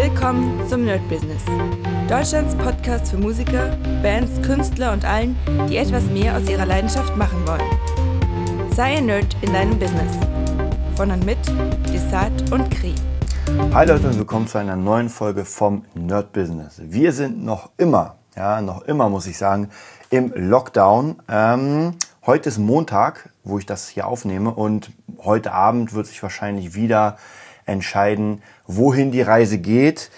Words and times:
Willkommen 0.00 0.64
zum 0.68 0.84
Nerd 0.84 1.00
Business. 1.08 1.42
Deutschlands 2.08 2.54
Podcast 2.54 3.10
für 3.10 3.18
Musiker, 3.18 3.76
Bands, 4.00 4.40
Künstler 4.46 4.92
und 4.92 5.04
allen, 5.04 5.36
die 5.68 5.76
etwas 5.76 6.04
mehr 6.04 6.36
aus 6.36 6.48
ihrer 6.48 6.66
Leidenschaft 6.66 7.16
machen 7.16 7.44
wollen. 7.44 8.70
Sei 8.70 8.98
ein 8.98 9.06
Nerd 9.06 9.36
in 9.40 9.52
deinem 9.52 9.76
Business. 9.76 10.16
Von 10.94 11.10
und 11.10 11.26
mit 11.26 11.38
Desart 11.92 12.52
und 12.52 12.70
Kri. 12.70 12.94
Hi 13.72 13.88
Leute 13.88 14.06
und 14.06 14.16
willkommen 14.16 14.46
zu 14.46 14.58
einer 14.58 14.76
neuen 14.76 15.08
Folge 15.08 15.44
vom 15.44 15.84
Nerd 15.94 16.32
Business. 16.32 16.80
Wir 16.80 17.10
sind 17.12 17.44
noch 17.44 17.70
immer, 17.76 18.14
ja, 18.36 18.60
noch 18.60 18.82
immer 18.82 19.08
muss 19.08 19.26
ich 19.26 19.36
sagen, 19.36 19.68
im 20.10 20.32
Lockdown. 20.32 21.16
Ähm, 21.28 21.96
heute 22.24 22.50
ist 22.50 22.58
Montag, 22.58 23.30
wo 23.42 23.58
ich 23.58 23.66
das 23.66 23.88
hier 23.88 24.06
aufnehme 24.06 24.52
und 24.52 24.92
heute 25.24 25.50
Abend 25.50 25.92
wird 25.92 26.06
sich 26.06 26.22
wahrscheinlich 26.22 26.76
wieder 26.76 27.16
entscheiden, 27.66 28.42
wohin 28.68 29.10
die 29.10 29.22
Reise 29.22 29.58
geht. 29.58 30.10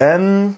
Ähm, 0.00 0.56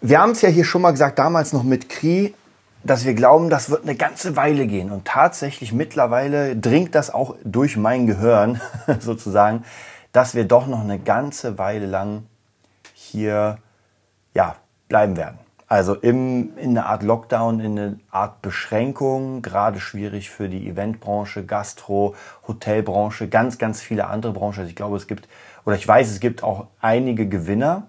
wir 0.00 0.20
haben 0.20 0.32
es 0.32 0.42
ja 0.42 0.48
hier 0.48 0.64
schon 0.64 0.82
mal 0.82 0.90
gesagt, 0.90 1.20
damals 1.20 1.52
noch 1.52 1.62
mit 1.62 1.88
Kri, 1.88 2.34
dass 2.82 3.04
wir 3.04 3.14
glauben, 3.14 3.48
das 3.48 3.70
wird 3.70 3.84
eine 3.84 3.94
ganze 3.94 4.34
Weile 4.34 4.66
gehen. 4.66 4.90
Und 4.90 5.04
tatsächlich 5.04 5.72
mittlerweile 5.72 6.56
dringt 6.56 6.96
das 6.96 7.14
auch 7.14 7.36
durch 7.44 7.76
mein 7.76 8.08
Gehirn 8.08 8.60
sozusagen, 8.98 9.64
dass 10.10 10.34
wir 10.34 10.44
doch 10.44 10.66
noch 10.66 10.80
eine 10.80 10.98
ganze 10.98 11.58
Weile 11.58 11.86
lang 11.86 12.24
hier 12.92 13.58
ja, 14.34 14.56
bleiben 14.88 15.16
werden. 15.16 15.38
Also 15.68 15.94
im, 15.94 16.58
in 16.58 16.76
einer 16.76 16.86
Art 16.86 17.02
Lockdown, 17.02 17.60
in 17.60 17.78
einer 17.78 17.94
Art 18.10 18.42
Beschränkung, 18.42 19.40
gerade 19.40 19.80
schwierig 19.80 20.28
für 20.28 20.50
die 20.50 20.68
Eventbranche, 20.68 21.46
Gastro, 21.46 22.14
Hotelbranche, 22.46 23.28
ganz, 23.28 23.56
ganz 23.56 23.80
viele 23.80 24.06
andere 24.06 24.32
Branchen. 24.32 24.58
Also 24.58 24.68
ich 24.68 24.76
glaube, 24.76 24.98
es 24.98 25.06
gibt, 25.06 25.28
oder 25.64 25.76
ich 25.76 25.86
weiß, 25.86 26.10
es 26.10 26.20
gibt 26.20 26.42
auch 26.42 26.66
einige 26.80 27.28
Gewinner, 27.28 27.86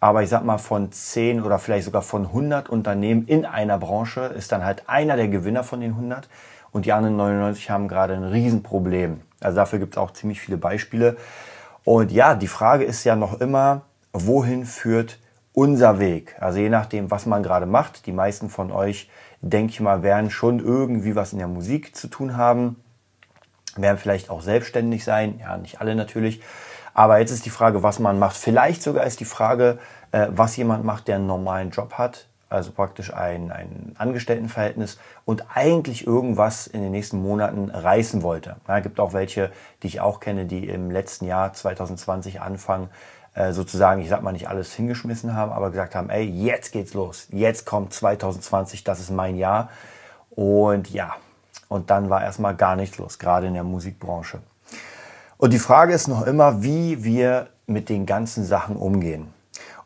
aber 0.00 0.22
ich 0.22 0.28
sag 0.28 0.44
mal, 0.44 0.58
von 0.58 0.92
10 0.92 1.42
oder 1.42 1.58
vielleicht 1.58 1.84
sogar 1.84 2.02
von 2.02 2.26
100 2.26 2.68
Unternehmen 2.68 3.26
in 3.26 3.44
einer 3.44 3.78
Branche 3.78 4.20
ist 4.20 4.52
dann 4.52 4.64
halt 4.64 4.88
einer 4.88 5.16
der 5.16 5.28
Gewinner 5.28 5.64
von 5.64 5.80
den 5.80 5.92
100 5.92 6.28
und 6.70 6.86
die 6.86 6.92
anderen 6.92 7.16
99 7.16 7.70
haben 7.70 7.88
gerade 7.88 8.14
ein 8.14 8.24
Riesenproblem. 8.24 9.22
Also 9.40 9.56
dafür 9.56 9.78
gibt 9.78 9.94
es 9.94 9.98
auch 9.98 10.12
ziemlich 10.12 10.40
viele 10.40 10.56
Beispiele. 10.56 11.16
Und 11.84 12.12
ja, 12.12 12.34
die 12.34 12.48
Frage 12.48 12.84
ist 12.84 13.04
ja 13.04 13.16
noch 13.16 13.40
immer, 13.40 13.82
wohin 14.12 14.64
führt 14.66 15.18
unser 15.52 15.98
Weg. 15.98 16.36
Also 16.38 16.58
je 16.60 16.68
nachdem, 16.68 17.10
was 17.10 17.26
man 17.26 17.42
gerade 17.42 17.66
macht. 17.66 18.06
Die 18.06 18.12
meisten 18.12 18.48
von 18.50 18.70
euch, 18.70 19.10
denke 19.40 19.72
ich 19.72 19.80
mal, 19.80 20.02
werden 20.02 20.30
schon 20.30 20.60
irgendwie 20.60 21.16
was 21.16 21.32
in 21.32 21.38
der 21.38 21.48
Musik 21.48 21.96
zu 21.96 22.08
tun 22.08 22.36
haben, 22.36 22.76
werden 23.76 23.98
vielleicht 23.98 24.30
auch 24.30 24.42
selbstständig 24.42 25.02
sein. 25.02 25.40
Ja, 25.40 25.56
nicht 25.56 25.80
alle 25.80 25.94
natürlich. 25.94 26.42
Aber 26.98 27.20
jetzt 27.20 27.30
ist 27.30 27.46
die 27.46 27.50
Frage, 27.50 27.84
was 27.84 28.00
man 28.00 28.18
macht. 28.18 28.36
Vielleicht 28.36 28.82
sogar 28.82 29.06
ist 29.06 29.20
die 29.20 29.24
Frage, 29.24 29.78
äh, 30.10 30.26
was 30.30 30.56
jemand 30.56 30.84
macht, 30.84 31.06
der 31.06 31.14
einen 31.14 31.28
normalen 31.28 31.70
Job 31.70 31.92
hat. 31.92 32.26
Also 32.48 32.72
praktisch 32.72 33.14
ein, 33.14 33.52
ein 33.52 33.94
Angestelltenverhältnis 33.96 34.98
und 35.24 35.44
eigentlich 35.54 36.08
irgendwas 36.08 36.66
in 36.66 36.82
den 36.82 36.90
nächsten 36.90 37.22
Monaten 37.22 37.70
reißen 37.70 38.24
wollte. 38.24 38.56
Es 38.66 38.82
gibt 38.82 38.98
auch 38.98 39.12
welche, 39.12 39.52
die 39.84 39.86
ich 39.86 40.00
auch 40.00 40.18
kenne, 40.18 40.46
die 40.46 40.68
im 40.68 40.90
letzten 40.90 41.26
Jahr 41.26 41.52
2020 41.52 42.40
anfangen, 42.40 42.88
äh, 43.34 43.52
sozusagen, 43.52 44.02
ich 44.02 44.08
sag 44.08 44.24
mal, 44.24 44.32
nicht 44.32 44.48
alles 44.48 44.74
hingeschmissen 44.74 45.36
haben, 45.36 45.52
aber 45.52 45.70
gesagt 45.70 45.94
haben, 45.94 46.10
ey, 46.10 46.24
jetzt 46.24 46.72
geht's 46.72 46.94
los. 46.94 47.28
Jetzt 47.30 47.64
kommt 47.64 47.94
2020, 47.94 48.82
das 48.82 48.98
ist 48.98 49.12
mein 49.12 49.36
Jahr. 49.36 49.70
Und 50.30 50.90
ja, 50.90 51.14
und 51.68 51.90
dann 51.90 52.10
war 52.10 52.22
erstmal 52.22 52.56
gar 52.56 52.74
nichts 52.74 52.98
los, 52.98 53.20
gerade 53.20 53.46
in 53.46 53.54
der 53.54 53.62
Musikbranche. 53.62 54.40
Und 55.38 55.52
die 55.52 55.60
Frage 55.60 55.94
ist 55.94 56.08
noch 56.08 56.26
immer, 56.26 56.64
wie 56.64 57.04
wir 57.04 57.48
mit 57.66 57.88
den 57.88 58.06
ganzen 58.06 58.44
Sachen 58.44 58.76
umgehen. 58.76 59.28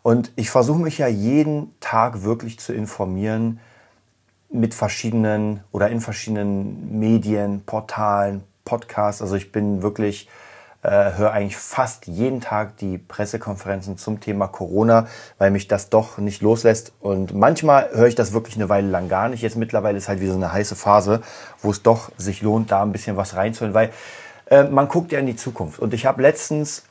Und 0.03 0.33
ich 0.35 0.51
versuche 0.51 0.81
mich 0.81 0.99
ja 0.99 1.07
jeden 1.07 1.79
Tag 1.79 2.23
wirklich 2.23 2.59
zu 2.59 2.73
informieren 2.73 3.61
mit 4.51 4.75
verschiedenen 4.75 5.63
oder 5.71 5.91
in 5.91 6.01
verschiedenen 6.01 6.99
Medien, 6.99 7.65
Portalen, 7.67 8.43
Podcasts. 8.65 9.21
Also 9.21 9.37
ich 9.37 9.53
bin 9.53 9.83
wirklich 9.83 10.29
äh, 10.83 11.13
höre 11.17 11.33
eigentlich 11.33 11.57
fast 11.57 12.07
jeden 12.07 12.41
Tag 12.41 12.79
die 12.79 12.99
Pressekonferenzen 12.99 13.99
zum 13.99 14.21
Thema 14.21 14.49
Corona, 14.49 15.07
weil 15.39 15.51
mich 15.51 15.69
das 15.69 15.91
doch 15.91 16.19
nicht 16.19 16.43
loslässt. 16.43 16.93
Und 16.99 17.35
manchmal 17.35 17.91
höre 17.93 18.09
ich 18.09 18.15
das 18.15 18.33
wirklich 18.33 18.57
eine 18.57 18.69
Weile 18.69 18.89
lang 18.89 19.09
gar 19.09 19.29
nicht. 19.29 19.43
Jetzt 19.43 19.57
mittlerweile 19.57 19.99
ist 19.99 20.09
halt 20.09 20.21
wieder 20.21 20.33
so 20.33 20.39
eine 20.39 20.53
heiße 20.53 20.75
Phase, 20.75 21.21
wo 21.61 21.71
es 21.71 21.83
doch 21.83 22.11
sich 22.17 22.43
lohnt, 22.43 22.73
da 22.73 22.83
ein 22.83 22.91
bisschen 22.91 23.17
was 23.17 23.37
reinzuholen, 23.37 23.75
weil 23.75 23.91
äh, 24.53 24.65
man 24.65 24.87
guckt 24.87 25.13
ja 25.13 25.19
in 25.19 25.27
die 25.27 25.37
Zukunft. 25.37 25.79
Und 25.79 25.95
ich 25.95 26.05
habe 26.05 26.21
letztens, 26.21 26.85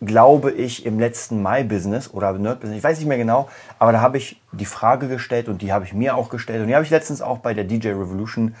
glaube 0.00 0.52
ich, 0.52 0.86
im 0.86 1.00
letzten 1.00 1.42
Mai-Business 1.42 2.14
oder 2.14 2.32
Nerd-Business, 2.32 2.78
ich 2.78 2.84
weiß 2.84 2.98
nicht 2.98 3.08
mehr 3.08 3.18
genau, 3.18 3.48
aber 3.80 3.90
da 3.90 4.00
habe 4.00 4.16
ich 4.16 4.40
die 4.52 4.64
Frage 4.64 5.08
gestellt 5.08 5.48
und 5.48 5.60
die 5.60 5.72
habe 5.72 5.84
ich 5.84 5.92
mir 5.92 6.16
auch 6.16 6.30
gestellt 6.30 6.62
und 6.62 6.68
die 6.68 6.74
habe 6.74 6.84
ich 6.84 6.90
letztens 6.90 7.20
auch 7.20 7.38
bei 7.38 7.52
der 7.52 7.64
DJ 7.64 7.88
Revolution 7.88 8.54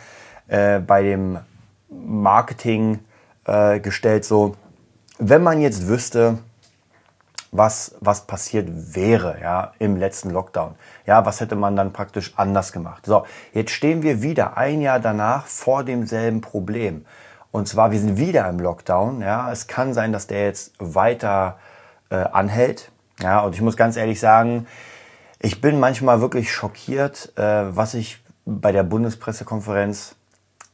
äh, 0.48 0.80
bei 0.80 1.02
dem 1.02 1.38
Marketing 1.88 2.98
äh, 3.44 3.78
gestellt, 3.78 4.24
so 4.24 4.56
wenn 5.18 5.42
man 5.42 5.60
jetzt 5.60 5.86
wüsste, 5.86 6.38
was, 7.52 7.94
was 8.00 8.26
passiert 8.26 8.68
wäre, 8.94 9.38
ja, 9.40 9.72
im 9.78 9.96
letzten 9.96 10.30
Lockdown. 10.30 10.76
Ja, 11.04 11.26
was 11.26 11.40
hätte 11.40 11.56
man 11.56 11.76
dann 11.76 11.92
praktisch 11.92 12.32
anders 12.36 12.72
gemacht? 12.72 13.06
So, 13.06 13.24
jetzt 13.52 13.72
stehen 13.72 14.02
wir 14.02 14.22
wieder 14.22 14.56
ein 14.56 14.80
Jahr 14.80 15.00
danach 15.00 15.46
vor 15.46 15.82
demselben 15.82 16.40
Problem. 16.40 17.04
Und 17.52 17.66
zwar, 17.66 17.90
wir 17.90 17.98
sind 17.98 18.16
wieder 18.16 18.48
im 18.48 18.60
Lockdown, 18.60 19.22
ja. 19.22 19.50
Es 19.50 19.66
kann 19.66 19.92
sein, 19.92 20.12
dass 20.12 20.26
der 20.26 20.44
jetzt 20.44 20.72
weiter 20.78 21.58
äh, 22.10 22.16
anhält. 22.16 22.92
Ja, 23.20 23.40
und 23.40 23.54
ich 23.54 23.60
muss 23.60 23.76
ganz 23.76 23.96
ehrlich 23.96 24.20
sagen, 24.20 24.66
ich 25.40 25.60
bin 25.60 25.80
manchmal 25.80 26.20
wirklich 26.20 26.52
schockiert, 26.52 27.32
äh, 27.36 27.76
was 27.76 27.94
ich 27.94 28.22
bei 28.44 28.72
der 28.72 28.82
Bundespressekonferenz 28.82 30.16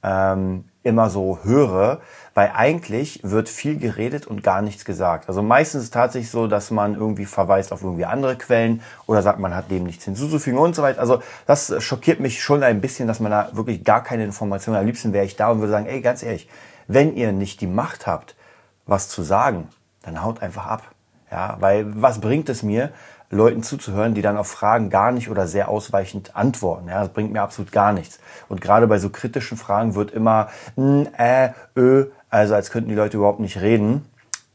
ähm, 0.02 0.64
immer 0.82 1.10
so 1.10 1.38
höre, 1.42 2.00
weil 2.36 2.52
eigentlich 2.54 3.20
wird 3.22 3.48
viel 3.48 3.78
geredet 3.78 4.26
und 4.26 4.42
gar 4.42 4.60
nichts 4.60 4.84
gesagt. 4.84 5.26
Also 5.26 5.42
meistens 5.42 5.78
ist 5.80 5.84
es 5.86 5.90
tatsächlich 5.90 6.30
so, 6.30 6.46
dass 6.46 6.70
man 6.70 6.94
irgendwie 6.94 7.24
verweist 7.24 7.72
auf 7.72 7.82
irgendwie 7.82 8.04
andere 8.04 8.36
Quellen 8.36 8.82
oder 9.06 9.22
sagt, 9.22 9.38
man 9.38 9.54
hat 9.56 9.70
dem 9.70 9.84
nichts 9.84 10.04
hinzuzufügen 10.04 10.58
und 10.58 10.76
so 10.76 10.82
weiter. 10.82 11.00
Also 11.00 11.22
das 11.46 11.82
schockiert 11.82 12.20
mich 12.20 12.42
schon 12.42 12.62
ein 12.62 12.82
bisschen, 12.82 13.08
dass 13.08 13.20
man 13.20 13.30
da 13.30 13.48
wirklich 13.54 13.84
gar 13.84 14.04
keine 14.04 14.22
Informationen. 14.22 14.78
Am 14.78 14.84
liebsten 14.84 15.14
wäre 15.14 15.24
ich 15.24 15.36
da 15.36 15.50
und 15.50 15.60
würde 15.60 15.72
sagen, 15.72 15.86
ey, 15.86 16.02
ganz 16.02 16.22
ehrlich, 16.22 16.46
wenn 16.88 17.16
ihr 17.16 17.32
nicht 17.32 17.62
die 17.62 17.66
Macht 17.66 18.06
habt, 18.06 18.36
was 18.84 19.08
zu 19.08 19.22
sagen, 19.22 19.68
dann 20.02 20.22
haut 20.22 20.42
einfach 20.42 20.66
ab. 20.66 20.82
Ja, 21.30 21.56
weil 21.60 21.86
was 22.02 22.20
bringt 22.20 22.50
es 22.50 22.62
mir, 22.62 22.92
Leuten 23.30 23.62
zuzuhören, 23.62 24.14
die 24.14 24.22
dann 24.22 24.36
auf 24.36 24.48
Fragen 24.48 24.90
gar 24.90 25.10
nicht 25.10 25.30
oder 25.30 25.48
sehr 25.48 25.68
ausweichend 25.68 26.36
antworten. 26.36 26.88
Ja, 26.88 27.00
das 27.00 27.08
bringt 27.08 27.32
mir 27.32 27.42
absolut 27.42 27.72
gar 27.72 27.92
nichts. 27.92 28.20
Und 28.48 28.60
gerade 28.60 28.86
bei 28.86 28.98
so 28.98 29.10
kritischen 29.10 29.56
Fragen 29.56 29.94
wird 29.94 30.12
immer 30.12 30.48
n, 30.76 31.12
äh, 31.14 31.50
ö, 31.76 32.06
also 32.30 32.54
als 32.54 32.70
könnten 32.70 32.88
die 32.88 32.94
Leute 32.94 33.16
überhaupt 33.16 33.40
nicht 33.40 33.60
reden. 33.60 34.04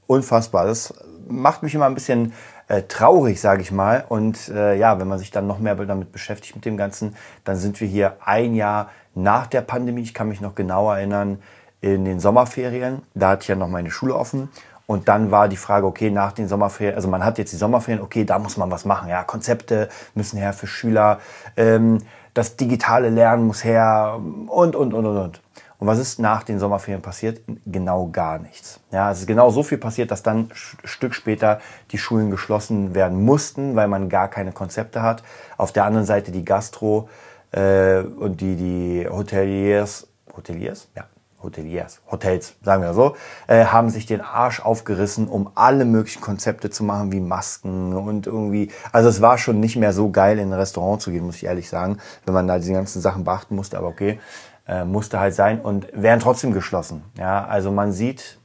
Unfassbar. 0.07 0.65
Das 0.65 0.93
macht 1.27 1.63
mich 1.63 1.73
immer 1.73 1.85
ein 1.85 1.93
bisschen 1.93 2.33
äh, 2.67 2.83
traurig, 2.83 3.39
sage 3.39 3.61
ich 3.61 3.71
mal. 3.71 4.05
Und 4.07 4.49
äh, 4.49 4.75
ja, 4.75 4.99
wenn 4.99 5.07
man 5.07 5.19
sich 5.19 5.31
dann 5.31 5.47
noch 5.47 5.59
mehr 5.59 5.75
damit 5.75 6.11
beschäftigt 6.11 6.55
mit 6.55 6.65
dem 6.65 6.77
Ganzen, 6.77 7.15
dann 7.43 7.57
sind 7.57 7.79
wir 7.79 7.87
hier 7.87 8.17
ein 8.23 8.55
Jahr 8.55 8.89
nach 9.15 9.47
der 9.47 9.61
Pandemie. 9.61 10.01
Ich 10.01 10.13
kann 10.13 10.27
mich 10.29 10.41
noch 10.41 10.55
genau 10.55 10.91
erinnern, 10.91 11.39
in 11.81 12.05
den 12.05 12.19
Sommerferien. 12.19 13.01
Da 13.13 13.29
hatte 13.29 13.43
ich 13.43 13.47
ja 13.47 13.55
noch 13.55 13.67
meine 13.67 13.91
Schule 13.91 14.15
offen. 14.15 14.49
Und 14.85 15.07
dann 15.07 15.31
war 15.31 15.47
die 15.47 15.57
Frage, 15.57 15.85
okay, 15.85 16.11
nach 16.11 16.31
den 16.31 16.47
Sommerferien, 16.47 16.95
also 16.95 17.07
man 17.07 17.23
hat 17.23 17.37
jetzt 17.37 17.53
die 17.53 17.57
Sommerferien, 17.57 18.03
okay, 18.03 18.25
da 18.25 18.39
muss 18.39 18.57
man 18.57 18.69
was 18.71 18.85
machen. 18.85 19.09
Ja, 19.09 19.23
Konzepte 19.23 19.89
müssen 20.15 20.37
her 20.37 20.53
für 20.53 20.67
Schüler, 20.67 21.19
ähm, 21.55 21.99
das 22.33 22.55
digitale 22.55 23.09
Lernen 23.09 23.47
muss 23.47 23.63
her 23.63 24.19
und, 24.47 24.75
und, 24.75 24.93
und, 24.93 25.05
und, 25.05 25.17
und. 25.17 25.41
Und 25.81 25.87
was 25.87 25.97
ist 25.97 26.19
nach 26.19 26.43
den 26.43 26.59
Sommerferien 26.59 27.01
passiert? 27.01 27.41
Genau 27.65 28.07
gar 28.11 28.37
nichts. 28.37 28.79
Ja, 28.91 29.11
es 29.11 29.21
ist 29.21 29.25
genau 29.25 29.49
so 29.49 29.63
viel 29.63 29.79
passiert, 29.79 30.11
dass 30.11 30.21
dann 30.21 30.51
Stück 30.53 31.15
später 31.15 31.59
die 31.89 31.97
Schulen 31.97 32.29
geschlossen 32.29 32.93
werden 32.93 33.25
mussten, 33.25 33.75
weil 33.75 33.87
man 33.87 34.07
gar 34.07 34.27
keine 34.27 34.51
Konzepte 34.51 35.01
hat. 35.01 35.23
Auf 35.57 35.71
der 35.71 35.85
anderen 35.85 36.05
Seite 36.05 36.31
die 36.31 36.45
Gastro 36.45 37.09
äh, 37.51 38.01
und 38.01 38.41
die, 38.41 38.55
die 38.55 39.07
Hoteliers, 39.09 40.05
Hoteliers? 40.37 40.87
Ja, 40.95 41.05
Hoteliers, 41.43 42.01
Hotels, 42.09 42.55
sagen 42.61 42.83
wir 42.83 42.93
so, 42.93 43.15
äh, 43.47 43.65
haben 43.65 43.89
sich 43.89 44.05
den 44.05 44.21
Arsch 44.21 44.59
aufgerissen, 44.59 45.27
um 45.27 45.51
alle 45.55 45.85
möglichen 45.85 46.21
Konzepte 46.21 46.69
zu 46.69 46.83
machen, 46.83 47.11
wie 47.11 47.19
Masken 47.19 47.93
und 47.93 48.27
irgendwie, 48.27 48.71
also 48.91 49.09
es 49.09 49.21
war 49.21 49.37
schon 49.37 49.59
nicht 49.59 49.75
mehr 49.75 49.93
so 49.93 50.09
geil, 50.09 50.39
in 50.39 50.49
ein 50.49 50.59
Restaurant 50.59 51.01
zu 51.01 51.11
gehen, 51.11 51.25
muss 51.25 51.37
ich 51.37 51.45
ehrlich 51.45 51.69
sagen, 51.69 51.97
wenn 52.25 52.33
man 52.33 52.47
da 52.47 52.57
diese 52.57 52.73
ganzen 52.73 53.01
Sachen 53.01 53.23
beachten 53.23 53.55
musste, 53.55 53.77
aber 53.77 53.87
okay, 53.87 54.19
äh, 54.67 54.85
musste 54.85 55.19
halt 55.19 55.33
sein 55.33 55.59
und 55.61 55.87
wären 55.93 56.19
trotzdem 56.19 56.53
geschlossen. 56.53 57.03
Ja, 57.17 57.45
also 57.45 57.71
man 57.71 57.91
sieht, 57.91 58.37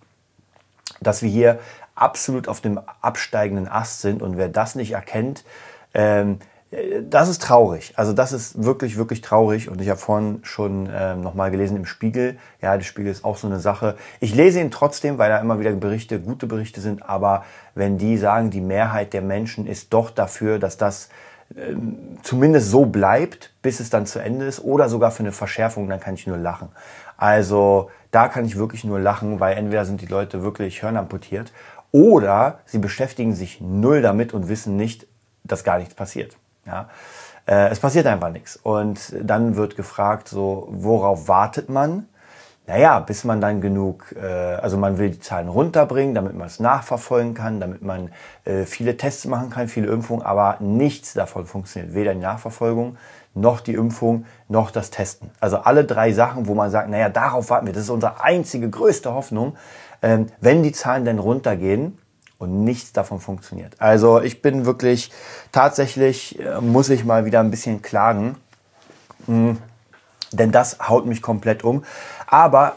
dass 1.01 1.23
wir 1.23 1.31
hier 1.31 1.59
absolut 1.95 2.49
auf 2.49 2.61
dem 2.61 2.81
absteigenden 3.01 3.69
Ast 3.69 4.01
sind 4.01 4.23
und 4.23 4.37
wer 4.37 4.49
das 4.49 4.75
nicht 4.75 4.93
erkennt, 4.93 5.45
ähm, 5.95 6.39
das 7.03 7.29
ist 7.29 7.43
traurig. 7.43 7.95
Also 7.97 8.13
das 8.13 8.33
ist 8.33 8.63
wirklich, 8.63 8.97
wirklich 8.97 9.21
traurig. 9.21 9.71
Und 9.71 9.81
ich 9.81 9.89
habe 9.89 9.99
vorhin 9.99 10.41
schon 10.43 10.89
ähm, 10.93 11.23
nochmal 11.23 11.51
gelesen 11.51 11.77
im 11.77 11.87
Spiegel. 11.87 12.37
Ja, 12.61 12.77
der 12.77 12.85
Spiegel 12.85 13.11
ist 13.11 13.25
auch 13.25 13.37
so 13.37 13.47
eine 13.47 13.61
Sache. 13.61 13.97
Ich 14.21 14.35
lese 14.35 14.61
ihn 14.61 14.71
trotzdem, 14.71 15.17
weil 15.17 15.31
da 15.31 15.39
immer 15.39 15.59
wieder 15.59 15.73
Berichte, 15.73 16.21
gute 16.21 16.47
Berichte 16.47 16.81
sind. 16.81 17.09
Aber 17.09 17.45
wenn 17.75 17.99
die 17.99 18.19
sagen, 18.19 18.51
die 18.51 18.61
Mehrheit 18.61 19.13
der 19.13 19.23
Menschen 19.23 19.67
ist 19.67 19.93
doch 19.93 20.11
dafür, 20.11 20.59
dass 20.59 20.77
das 20.77 21.09
ähm, 21.57 22.19
zumindest 22.23 22.71
so 22.71 22.85
bleibt, 22.85 23.53
bis 23.63 23.81
es 23.81 23.89
dann 23.89 24.05
zu 24.05 24.19
Ende 24.19 24.45
ist 24.45 24.61
oder 24.63 24.89
sogar 24.89 25.11
für 25.11 25.21
eine 25.21 25.33
Verschärfung, 25.33 25.89
dann 25.89 26.01
kann 26.01 26.15
ich 26.15 26.27
nur 26.27 26.39
lachen. 26.39 26.69
Also 27.17 27.91
da 28.11 28.29
kann 28.29 28.45
ich 28.45 28.57
wirklich 28.57 28.85
nur 28.85 29.01
lachen, 29.01 29.41
weil 29.41 29.57
entweder 29.57 29.85
sind 29.85 30.03
die 30.03 30.07
Leute 30.07 30.43
wirklich 30.43 30.83
hörnamputiert 30.83 31.53
oder 31.91 32.59
sie 32.67 32.79
beschäftigen 32.79 33.35
sich 33.35 33.61
null 33.61 34.03
damit 34.03 34.35
und 34.35 34.49
wissen 34.49 34.77
nicht, 34.77 35.07
dass 35.45 35.65
gar 35.65 35.79
nichts 35.79 35.95
passiert. 35.95 36.37
Ja? 36.67 36.89
Äh, 37.47 37.69
es 37.71 37.81
passiert 37.81 38.07
einfach 38.07 38.31
nichts. 38.31 38.57
Und 38.57 39.15
dann 39.21 39.57
wird 39.57 39.77
gefragt, 39.77 40.29
so, 40.29 40.69
worauf 40.71 41.29
wartet 41.29 41.69
man? 41.69 42.09
Naja, 42.69 42.99
bis 42.99 43.23
man 43.23 43.41
dann 43.41 43.61
genug, 43.61 44.13
äh, 44.21 44.27
also 44.27 44.77
man 44.77 44.99
will 44.99 45.11
die 45.11 45.21
Zahlen 45.21 45.49
runterbringen, 45.49 46.17
damit 46.17 46.35
man 46.35 46.49
es 46.49 46.59
nachverfolgen 46.59 47.33
kann, 47.33 47.61
damit 47.61 47.83
man 47.83 48.11
äh, 48.45 48.65
viele 48.65 48.97
Tests 48.97 49.25
machen 49.27 49.51
kann, 49.51 49.69
viele 49.69 49.87
Impfungen, 49.87 50.27
aber 50.27 50.57
nichts 50.59 51.15
davon 51.15 51.47
funktioniert. 51.47 51.95
Weder 51.95 52.13
die 52.13 52.21
Nachverfolgung, 52.21 52.97
noch 53.35 53.61
die 53.61 53.75
Impfung, 53.75 54.25
noch 54.49 54.73
das 54.73 54.91
Testen. 54.91 55.31
Also 55.39 55.59
alle 55.59 55.85
drei 55.85 56.13
Sachen, 56.13 56.49
wo 56.49 56.55
man 56.55 56.71
sagt, 56.71 56.89
naja, 56.89 57.09
darauf 57.09 57.51
warten 57.51 57.67
wir, 57.67 57.73
das 57.73 57.85
ist 57.85 57.91
unsere 57.91 58.21
einzige 58.21 58.69
größte 58.69 59.15
Hoffnung. 59.15 59.57
Ähm, 60.03 60.27
wenn 60.41 60.65
die 60.65 60.73
Zahlen 60.73 61.05
dann 61.05 61.21
runtergehen, 61.21 61.99
und 62.39 62.65
nichts 62.65 62.93
davon 62.93 63.21
funktioniert. 63.21 63.75
Also 63.79 64.21
ich 64.21 64.43
bin 64.43 64.67
wirklich, 64.67 65.11
tatsächlich 65.53 66.39
äh, 66.39 66.61
muss 66.61 66.91
ich 66.91 67.05
mal 67.05 67.25
wieder 67.25 67.41
ein 67.41 67.51
bisschen 67.51 67.83
klagen, 67.83 68.37
hm, 69.27 69.59
denn 70.33 70.53
das 70.53 70.79
haut 70.81 71.07
mich 71.07 71.23
komplett 71.23 71.65
um. 71.65 71.85
Aber 72.27 72.77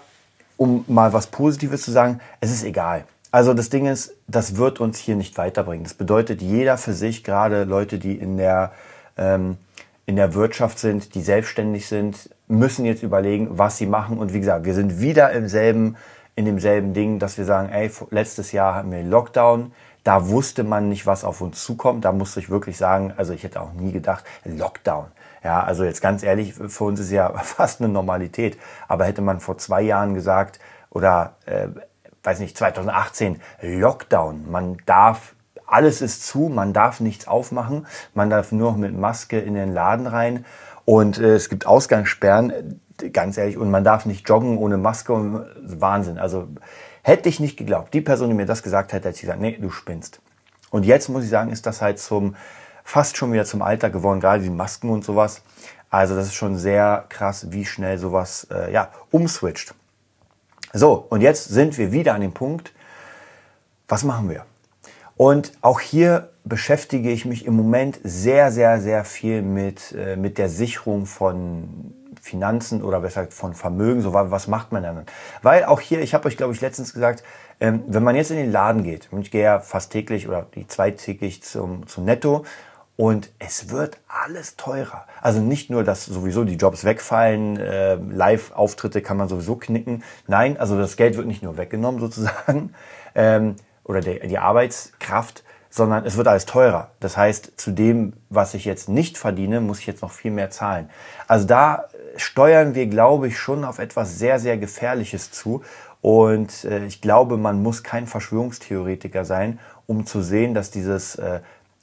um 0.57 0.83
mal 0.87 1.13
was 1.13 1.27
Positives 1.27 1.81
zu 1.81 1.91
sagen, 1.91 2.19
es 2.39 2.51
ist 2.51 2.63
egal. 2.63 3.05
Also 3.31 3.53
das 3.53 3.69
Ding 3.69 3.85
ist, 3.85 4.15
das 4.27 4.57
wird 4.57 4.79
uns 4.79 4.97
hier 4.97 5.15
nicht 5.15 5.37
weiterbringen. 5.37 5.83
Das 5.83 5.93
bedeutet, 5.93 6.41
jeder 6.41 6.77
für 6.77 6.93
sich, 6.93 7.23
gerade 7.23 7.63
Leute, 7.63 7.99
die 7.99 8.15
in 8.15 8.37
der, 8.37 8.71
ähm, 9.17 9.57
in 10.05 10.15
der 10.15 10.33
Wirtschaft 10.33 10.79
sind, 10.79 11.13
die 11.13 11.21
selbstständig 11.21 11.87
sind, 11.87 12.29
müssen 12.47 12.85
jetzt 12.85 13.03
überlegen, 13.03 13.57
was 13.57 13.77
sie 13.77 13.85
machen. 13.85 14.17
Und 14.17 14.33
wie 14.33 14.39
gesagt, 14.39 14.65
wir 14.65 14.73
sind 14.73 14.99
wieder 14.99 15.31
im 15.31 15.47
selben 15.47 15.95
in 16.39 16.45
demselben 16.45 16.93
Ding, 16.93 17.19
dass 17.19 17.37
wir 17.37 17.43
sagen, 17.43 17.67
ey, 17.67 17.91
letztes 18.11 18.53
Jahr 18.53 18.73
hatten 18.73 18.91
wir 18.91 19.03
Lockdown, 19.03 19.73
da 20.05 20.29
wusste 20.29 20.63
man 20.63 20.87
nicht, 20.87 21.05
was 21.05 21.25
auf 21.25 21.41
uns 21.41 21.61
zukommt. 21.61 22.05
Da 22.05 22.13
musste 22.13 22.39
ich 22.39 22.49
wirklich 22.49 22.77
sagen, 22.77 23.13
also 23.17 23.33
ich 23.33 23.43
hätte 23.43 23.59
auch 23.59 23.73
nie 23.73 23.91
gedacht, 23.91 24.23
Lockdown. 24.45 25.07
Ja, 25.43 25.61
also 25.61 25.83
jetzt 25.83 26.01
ganz 26.01 26.23
ehrlich, 26.23 26.53
für 26.53 26.85
uns 26.85 27.01
ist 27.01 27.11
ja 27.11 27.37
fast 27.43 27.81
eine 27.81 27.89
Normalität. 27.89 28.57
Aber 28.87 29.03
hätte 29.03 29.21
man 29.21 29.41
vor 29.41 29.57
zwei 29.57 29.81
Jahren 29.81 30.13
gesagt, 30.13 30.61
oder 30.91 31.35
äh, 31.45 31.67
weiß 32.23 32.39
nicht, 32.39 32.57
2018, 32.57 33.41
Lockdown, 33.61 34.49
man 34.49 34.77
darf, 34.85 35.35
alles 35.67 36.01
ist 36.01 36.25
zu, 36.25 36.47
man 36.47 36.71
darf 36.71 37.01
nichts 37.01 37.27
aufmachen, 37.27 37.85
man 38.13 38.29
darf 38.29 38.53
nur 38.53 38.77
mit 38.77 38.97
Maske 38.97 39.39
in 39.39 39.55
den 39.55 39.73
Laden 39.73 40.07
rein 40.07 40.45
und 40.85 41.19
äh, 41.19 41.35
es 41.35 41.49
gibt 41.49 41.67
Ausgangssperren 41.67 42.79
ganz 43.13 43.37
ehrlich, 43.37 43.57
und 43.57 43.71
man 43.71 43.83
darf 43.83 44.05
nicht 44.05 44.27
joggen 44.27 44.57
ohne 44.57 44.77
Maske 44.77 45.13
und 45.13 45.45
Wahnsinn. 45.63 46.17
Also 46.17 46.47
hätte 47.03 47.29
ich 47.29 47.39
nicht 47.39 47.57
geglaubt. 47.57 47.93
Die 47.93 48.01
Person, 48.01 48.29
die 48.29 48.35
mir 48.35 48.45
das 48.45 48.63
gesagt 48.63 48.93
hätte, 48.93 49.09
hätte 49.09 49.15
ich 49.15 49.21
gesagt, 49.21 49.41
nee, 49.41 49.57
du 49.59 49.69
spinnst. 49.69 50.21
Und 50.69 50.85
jetzt 50.85 51.09
muss 51.09 51.23
ich 51.23 51.29
sagen, 51.29 51.51
ist 51.51 51.65
das 51.65 51.81
halt 51.81 51.99
zum, 51.99 52.35
fast 52.83 53.17
schon 53.17 53.33
wieder 53.33 53.45
zum 53.45 53.61
Alltag 53.61 53.93
geworden, 53.93 54.19
gerade 54.19 54.43
die 54.43 54.49
Masken 54.49 54.89
und 54.89 55.03
sowas. 55.03 55.41
Also 55.89 56.15
das 56.15 56.27
ist 56.27 56.35
schon 56.35 56.57
sehr 56.57 57.05
krass, 57.09 57.51
wie 57.51 57.65
schnell 57.65 57.97
sowas, 57.97 58.47
äh, 58.51 58.71
ja, 58.71 58.89
umswitcht. 59.11 59.73
So, 60.73 61.07
und 61.09 61.21
jetzt 61.21 61.45
sind 61.45 61.77
wir 61.79 61.91
wieder 61.91 62.13
an 62.13 62.21
dem 62.21 62.33
Punkt, 62.33 62.73
was 63.87 64.03
machen 64.03 64.29
wir? 64.29 64.45
Und 65.19 65.51
auch 65.59 65.81
hier 65.81 66.29
beschäftige 66.45 67.11
ich 67.11 67.25
mich 67.25 67.45
im 67.45 67.53
Moment 67.53 67.99
sehr, 68.05 68.53
sehr, 68.53 68.79
sehr 68.79 69.03
viel 69.03 69.41
mit, 69.41 69.91
äh, 69.91 70.15
mit 70.15 70.37
der 70.37 70.47
Sicherung 70.47 71.05
von 71.05 71.93
Finanzen 72.21 72.81
oder 72.81 73.03
weshalb 73.03 73.33
von 73.33 73.53
Vermögen, 73.53 73.99
so 73.99 74.13
was 74.13 74.47
macht 74.47 74.71
man 74.71 74.81
dann? 74.81 75.05
Weil 75.41 75.65
auch 75.65 75.81
hier, 75.81 75.99
ich 75.99 76.13
habe 76.13 76.25
euch 76.25 76.37
glaube 76.37 76.53
ich 76.53 76.61
letztens 76.61 76.93
gesagt, 76.93 77.23
ähm, 77.59 77.83
wenn 77.87 78.01
man 78.01 78.15
jetzt 78.15 78.31
in 78.31 78.37
den 78.37 78.49
Laden 78.49 78.83
geht, 78.83 79.09
und 79.11 79.19
ich 79.23 79.29
gehe 79.29 79.43
ja 79.43 79.59
fast 79.59 79.91
täglich 79.91 80.29
oder 80.29 80.47
die 80.55 80.67
zweitägig 80.67 81.43
zum, 81.43 81.85
zum 81.85 82.05
Netto 82.05 82.45
und 82.95 83.29
es 83.39 83.69
wird 83.69 83.97
alles 84.07 84.55
teurer. 84.55 85.05
Also 85.21 85.41
nicht 85.41 85.69
nur, 85.69 85.83
dass 85.83 86.05
sowieso 86.05 86.45
die 86.45 86.55
Jobs 86.55 86.85
wegfallen, 86.85 87.57
äh, 87.57 87.95
Live-Auftritte 87.95 89.01
kann 89.01 89.17
man 89.17 89.27
sowieso 89.27 89.57
knicken. 89.57 90.01
Nein, 90.27 90.57
also 90.57 90.77
das 90.77 90.95
Geld 90.95 91.17
wird 91.17 91.27
nicht 91.27 91.43
nur 91.43 91.57
weggenommen 91.57 91.99
sozusagen 91.99 92.73
ähm, 93.15 93.55
oder 93.89 94.01
der, 94.01 94.19
die 94.27 94.37
Arbeitskraft, 94.37 95.43
sondern 95.71 96.05
es 96.05 96.15
wird 96.15 96.27
alles 96.27 96.45
teurer. 96.45 96.91
Das 96.99 97.17
heißt, 97.17 97.53
zu 97.59 97.71
dem, 97.71 98.13
was 98.29 98.53
ich 98.53 98.63
jetzt 98.65 98.87
nicht 98.87 99.17
verdiene, 99.17 99.61
muss 99.61 99.79
ich 99.79 99.87
jetzt 99.87 100.03
noch 100.03 100.11
viel 100.11 100.29
mehr 100.29 100.51
zahlen. 100.51 100.89
Also 101.27 101.47
da 101.47 101.85
steuern 102.15 102.75
wir, 102.75 102.85
glaube 102.85 103.27
ich, 103.27 103.39
schon 103.39 103.63
auf 103.65 103.79
etwas 103.79 104.19
sehr, 104.19 104.39
sehr 104.39 104.57
Gefährliches 104.57 105.31
zu. 105.31 105.63
Und 106.01 106.65
äh, 106.65 106.85
ich 106.85 107.01
glaube, 107.01 107.37
man 107.37 107.63
muss 107.63 107.81
kein 107.81 108.05
Verschwörungstheoretiker 108.05 109.25
sein, 109.25 109.59
um 109.87 110.05
zu 110.05 110.21
sehen, 110.21 110.53
dass 110.53 110.69
dieses 110.69 111.15
äh, 111.15 111.39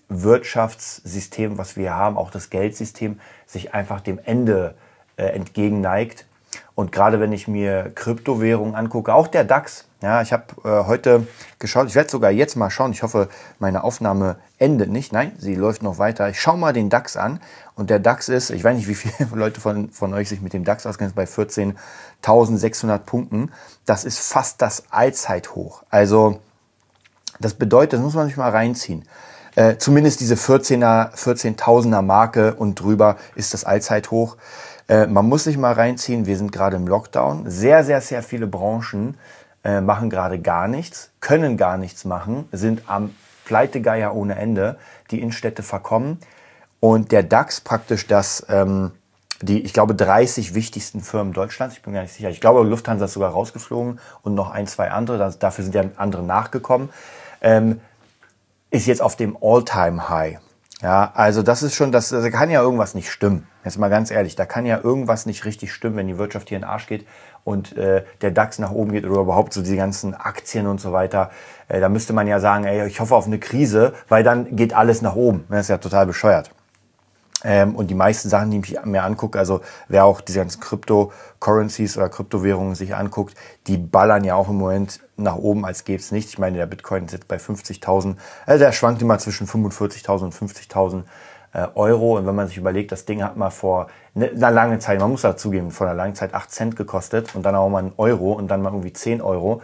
Wirtschaftssystem, 0.08 1.58
was 1.58 1.76
wir 1.76 1.94
haben, 1.94 2.16
auch 2.16 2.30
das 2.30 2.50
Geldsystem, 2.50 3.18
sich 3.46 3.74
einfach 3.74 4.00
dem 4.00 4.20
Ende 4.24 4.76
äh, 5.16 5.24
entgegenneigt. 5.24 6.25
Und 6.74 6.92
gerade 6.92 7.20
wenn 7.20 7.32
ich 7.32 7.48
mir 7.48 7.90
Kryptowährungen 7.94 8.74
angucke, 8.74 9.14
auch 9.14 9.28
der 9.28 9.44
DAX, 9.44 9.84
ja, 10.02 10.20
ich 10.20 10.32
habe 10.32 10.44
äh, 10.64 10.86
heute 10.86 11.26
geschaut, 11.58 11.88
ich 11.88 11.94
werde 11.94 12.10
sogar 12.10 12.30
jetzt 12.30 12.54
mal 12.54 12.70
schauen, 12.70 12.92
ich 12.92 13.02
hoffe, 13.02 13.28
meine 13.58 13.82
Aufnahme 13.82 14.36
endet 14.58 14.90
nicht. 14.90 15.12
Nein, 15.12 15.32
sie 15.38 15.54
läuft 15.54 15.82
noch 15.82 15.98
weiter. 15.98 16.28
Ich 16.28 16.40
schaue 16.40 16.58
mal 16.58 16.72
den 16.72 16.90
DAX 16.90 17.16
an 17.16 17.40
und 17.74 17.90
der 17.90 17.98
DAX 17.98 18.28
ist, 18.28 18.50
ich 18.50 18.62
weiß 18.62 18.76
nicht, 18.76 18.88
wie 18.88 18.94
viele 18.94 19.28
Leute 19.34 19.60
von, 19.60 19.90
von 19.90 20.12
euch 20.14 20.28
sich 20.28 20.40
mit 20.40 20.52
dem 20.52 20.64
DAX 20.64 20.86
auskennen, 20.86 21.12
bei 21.14 21.24
14.600 21.24 22.98
Punkten. 22.98 23.52
Das 23.84 24.04
ist 24.04 24.18
fast 24.18 24.60
das 24.62 24.84
Allzeithoch. 24.90 25.82
Also 25.90 26.40
das 27.40 27.54
bedeutet, 27.54 27.94
das 27.94 28.00
muss 28.00 28.14
man 28.14 28.26
sich 28.26 28.36
mal 28.36 28.50
reinziehen. 28.50 29.04
Äh, 29.56 29.78
zumindest 29.78 30.20
diese 30.20 30.34
14er, 30.34 31.14
14.000er 31.14 32.02
Marke 32.02 32.54
und 32.54 32.74
drüber 32.74 33.16
ist 33.34 33.54
das 33.54 33.64
Allzeithoch. 33.64 34.36
Äh, 34.88 35.06
man 35.06 35.26
muss 35.28 35.44
sich 35.44 35.56
mal 35.58 35.72
reinziehen, 35.72 36.26
wir 36.26 36.36
sind 36.36 36.52
gerade 36.52 36.76
im 36.76 36.86
Lockdown. 36.86 37.50
Sehr, 37.50 37.84
sehr, 37.84 38.00
sehr 38.00 38.22
viele 38.22 38.46
Branchen 38.46 39.16
äh, 39.64 39.80
machen 39.80 40.10
gerade 40.10 40.38
gar 40.38 40.68
nichts, 40.68 41.10
können 41.20 41.56
gar 41.56 41.76
nichts 41.76 42.04
machen, 42.04 42.48
sind 42.52 42.82
am 42.86 43.14
Pleitegeier 43.44 44.14
ohne 44.14 44.36
Ende, 44.36 44.78
die 45.10 45.20
Innenstädte 45.20 45.62
verkommen. 45.62 46.18
Und 46.80 47.10
der 47.10 47.22
DAX 47.22 47.60
praktisch 47.60 48.06
das, 48.06 48.46
ähm, 48.48 48.92
die, 49.42 49.62
ich 49.62 49.72
glaube, 49.72 49.94
30 49.94 50.54
wichtigsten 50.54 51.00
Firmen 51.00 51.32
Deutschlands, 51.32 51.76
ich 51.76 51.82
bin 51.82 51.94
gar 51.94 52.02
nicht 52.02 52.12
sicher, 52.12 52.30
ich 52.30 52.40
glaube, 52.40 52.62
Lufthansa 52.62 53.06
ist 53.06 53.14
sogar 53.14 53.30
rausgeflogen 53.30 53.98
und 54.22 54.34
noch 54.34 54.50
ein, 54.50 54.66
zwei 54.66 54.90
andere, 54.90 55.18
das, 55.18 55.38
dafür 55.38 55.64
sind 55.64 55.74
ja 55.74 55.84
andere 55.96 56.22
nachgekommen, 56.22 56.90
ähm, 57.40 57.80
ist 58.70 58.86
jetzt 58.86 59.02
auf 59.02 59.16
dem 59.16 59.36
All-Time-High. 59.40 60.38
Ja, 60.82 61.10
also 61.14 61.42
das 61.42 61.62
ist 61.62 61.74
schon, 61.74 61.90
das, 61.90 62.10
da 62.10 62.28
kann 62.30 62.50
ja 62.50 62.60
irgendwas 62.60 62.94
nicht 62.94 63.10
stimmen. 63.10 63.46
Jetzt 63.64 63.78
mal 63.78 63.88
ganz 63.88 64.10
ehrlich, 64.10 64.36
da 64.36 64.44
kann 64.44 64.66
ja 64.66 64.78
irgendwas 64.82 65.24
nicht 65.24 65.46
richtig 65.46 65.72
stimmen, 65.72 65.96
wenn 65.96 66.06
die 66.06 66.18
Wirtschaft 66.18 66.50
hier 66.50 66.56
in 66.56 66.62
den 66.62 66.68
Arsch 66.68 66.86
geht 66.86 67.06
und 67.44 67.76
äh, 67.78 68.04
der 68.20 68.30
DAX 68.30 68.58
nach 68.58 68.72
oben 68.72 68.92
geht 68.92 69.06
oder 69.06 69.20
überhaupt 69.20 69.54
so 69.54 69.62
die 69.62 69.76
ganzen 69.76 70.14
Aktien 70.14 70.66
und 70.66 70.80
so 70.80 70.92
weiter. 70.92 71.30
Äh, 71.68 71.80
da 71.80 71.88
müsste 71.88 72.12
man 72.12 72.26
ja 72.26 72.40
sagen, 72.40 72.64
ey, 72.64 72.86
ich 72.86 73.00
hoffe 73.00 73.14
auf 73.14 73.26
eine 73.26 73.38
Krise, 73.38 73.94
weil 74.08 74.22
dann 74.22 74.54
geht 74.54 74.74
alles 74.74 75.00
nach 75.00 75.14
oben. 75.14 75.44
Das 75.48 75.62
ist 75.62 75.68
ja 75.68 75.78
total 75.78 76.06
bescheuert. 76.06 76.50
Ähm, 77.46 77.76
und 77.76 77.90
die 77.92 77.94
meisten 77.94 78.28
Sachen, 78.28 78.50
die 78.50 78.58
ich 78.58 78.84
mir 78.84 79.04
angucke, 79.04 79.38
also 79.38 79.60
wer 79.86 80.04
auch 80.04 80.20
diese 80.20 80.40
ganzen 80.40 80.60
Crypto-Currencies 80.60 81.96
oder 81.96 82.08
Kryptowährungen 82.08 82.74
sich 82.74 82.96
anguckt, 82.96 83.36
die 83.68 83.78
ballern 83.78 84.24
ja 84.24 84.34
auch 84.34 84.48
im 84.48 84.56
Moment 84.56 84.98
nach 85.16 85.36
oben, 85.36 85.64
als 85.64 85.84
gäbe 85.84 86.00
es 86.00 86.10
nichts. 86.10 86.32
Ich 86.32 86.38
meine, 86.40 86.56
der 86.56 86.66
Bitcoin 86.66 87.04
ist 87.04 87.12
jetzt 87.12 87.28
bei 87.28 87.36
50.000, 87.36 88.16
also 88.46 88.64
der 88.64 88.72
schwankt 88.72 89.00
immer 89.00 89.18
zwischen 89.18 89.46
45.000 89.46 90.24
und 90.24 90.34
50.000 90.34 91.04
äh, 91.52 91.68
Euro. 91.76 92.18
Und 92.18 92.26
wenn 92.26 92.34
man 92.34 92.48
sich 92.48 92.56
überlegt, 92.56 92.90
das 92.90 93.04
Ding 93.04 93.22
hat 93.22 93.36
mal 93.36 93.50
vor 93.50 93.86
ne, 94.14 94.28
einer 94.28 94.50
langen 94.50 94.80
Zeit, 94.80 94.98
man 94.98 95.12
muss 95.12 95.22
dazugeben, 95.22 95.70
vor 95.70 95.86
einer 95.86 95.94
langen 95.94 96.16
Zeit 96.16 96.34
8 96.34 96.50
Cent 96.50 96.76
gekostet 96.76 97.36
und 97.36 97.44
dann 97.44 97.54
auch 97.54 97.68
mal 97.68 97.78
einen 97.78 97.92
Euro 97.96 98.32
und 98.32 98.48
dann 98.48 98.60
mal 98.60 98.72
irgendwie 98.72 98.92
10 98.92 99.22
Euro 99.22 99.62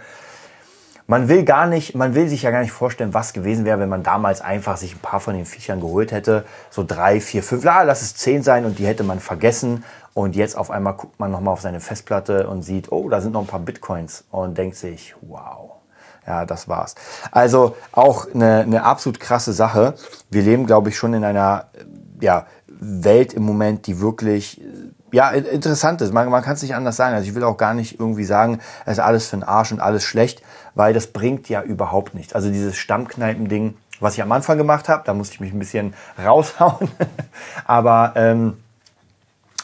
man 1.06 1.28
will 1.28 1.44
gar 1.44 1.66
nicht, 1.66 1.94
man 1.94 2.14
will 2.14 2.28
sich 2.28 2.42
ja 2.42 2.50
gar 2.50 2.61
nicht 2.61 2.73
vorstellen, 2.73 3.14
was 3.14 3.32
gewesen 3.32 3.64
wäre, 3.64 3.78
wenn 3.80 3.88
man 3.88 4.02
damals 4.02 4.40
einfach 4.40 4.76
sich 4.76 4.94
ein 4.94 5.00
paar 5.00 5.21
von 5.21 5.35
den 5.35 5.47
Viechern 5.47 5.80
geholt 5.80 6.12
hätte. 6.12 6.44
So 6.71 6.85
drei, 6.87 7.21
vier, 7.21 7.42
fünf, 7.42 7.64
la, 7.64 7.82
lass 7.82 8.02
es 8.02 8.14
zehn 8.14 8.42
sein 8.42 8.64
und 8.64 8.78
die 8.78 8.87
hätte 8.87 9.04
man 9.04 9.21
vergessen. 9.21 9.85
Und 10.14 10.37
jetzt 10.37 10.56
auf 10.56 10.71
einmal 10.71 10.94
guckt 10.94 11.18
man 11.18 11.30
nochmal 11.30 11.54
auf 11.54 11.61
seine 11.61 11.80
Festplatte 11.80 12.47
und 12.49 12.62
sieht, 12.62 12.92
oh, 12.92 13.09
da 13.09 13.21
sind 13.21 13.32
noch 13.32 13.40
ein 13.40 13.47
paar 13.47 13.61
Bitcoins 13.61 14.25
und 14.30 14.59
denkt 14.59 14.76
sich, 14.76 15.14
wow. 15.23 15.73
Ja, 16.26 16.44
das 16.47 16.68
war's. 16.68 16.94
Also 17.32 17.75
auch 17.90 18.32
eine, 18.32 18.61
eine 18.61 18.85
absolut 18.85 19.18
krasse 19.18 19.52
Sache. 19.52 19.94
Wir 20.30 20.42
leben, 20.42 20.66
glaube 20.66 20.90
ich, 20.90 20.97
schon 20.97 21.14
in 21.14 21.25
einer 21.25 21.66
ja, 22.21 22.47
Welt 22.68 23.32
im 23.32 23.42
Moment, 23.42 23.88
die 23.88 24.00
wirklich 24.00 24.61
ja, 25.12 25.31
interessant 25.31 26.00
ist. 26.00 26.12
Man, 26.12 26.28
man 26.31 26.42
kann 26.42 26.54
es 26.54 26.62
nicht 26.62 26.75
anders 26.75 26.97
sagen. 26.97 27.14
Also 27.14 27.28
ich 27.28 27.35
will 27.35 27.45
auch 27.45 27.57
gar 27.57 27.75
nicht 27.75 28.00
irgendwie 28.00 28.25
sagen, 28.25 28.61
es 28.87 28.95
ist 28.95 28.99
alles 28.99 29.28
für 29.28 29.37
den 29.37 29.45
Arsch 29.45 29.71
und 29.71 29.81
alles 29.81 30.04
schlecht, 30.04 30.42
weil 30.75 30.95
das 30.95 31.07
bringt 31.07 31.49
ja 31.49 31.62
überhaupt 31.62 32.14
nichts. 32.14 32.35
Also 32.35 32.50
dieses 32.50 32.76
Stammkneipending, 32.76 33.76
was 34.00 34.14
ich 34.14 34.23
am 34.23 34.33
Anfang 34.33 34.59
gemacht 34.59 34.88
habe, 34.88 35.02
da 35.04 35.14
musste 35.14 35.35
ich 35.35 35.40
mich 35.40 35.52
ein 35.52 35.59
bisschen 35.59 35.95
raushauen. 36.25 36.90
aber, 37.66 38.12
ähm, 38.16 38.57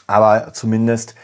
aber 0.07 0.53
zumindest 0.53 1.15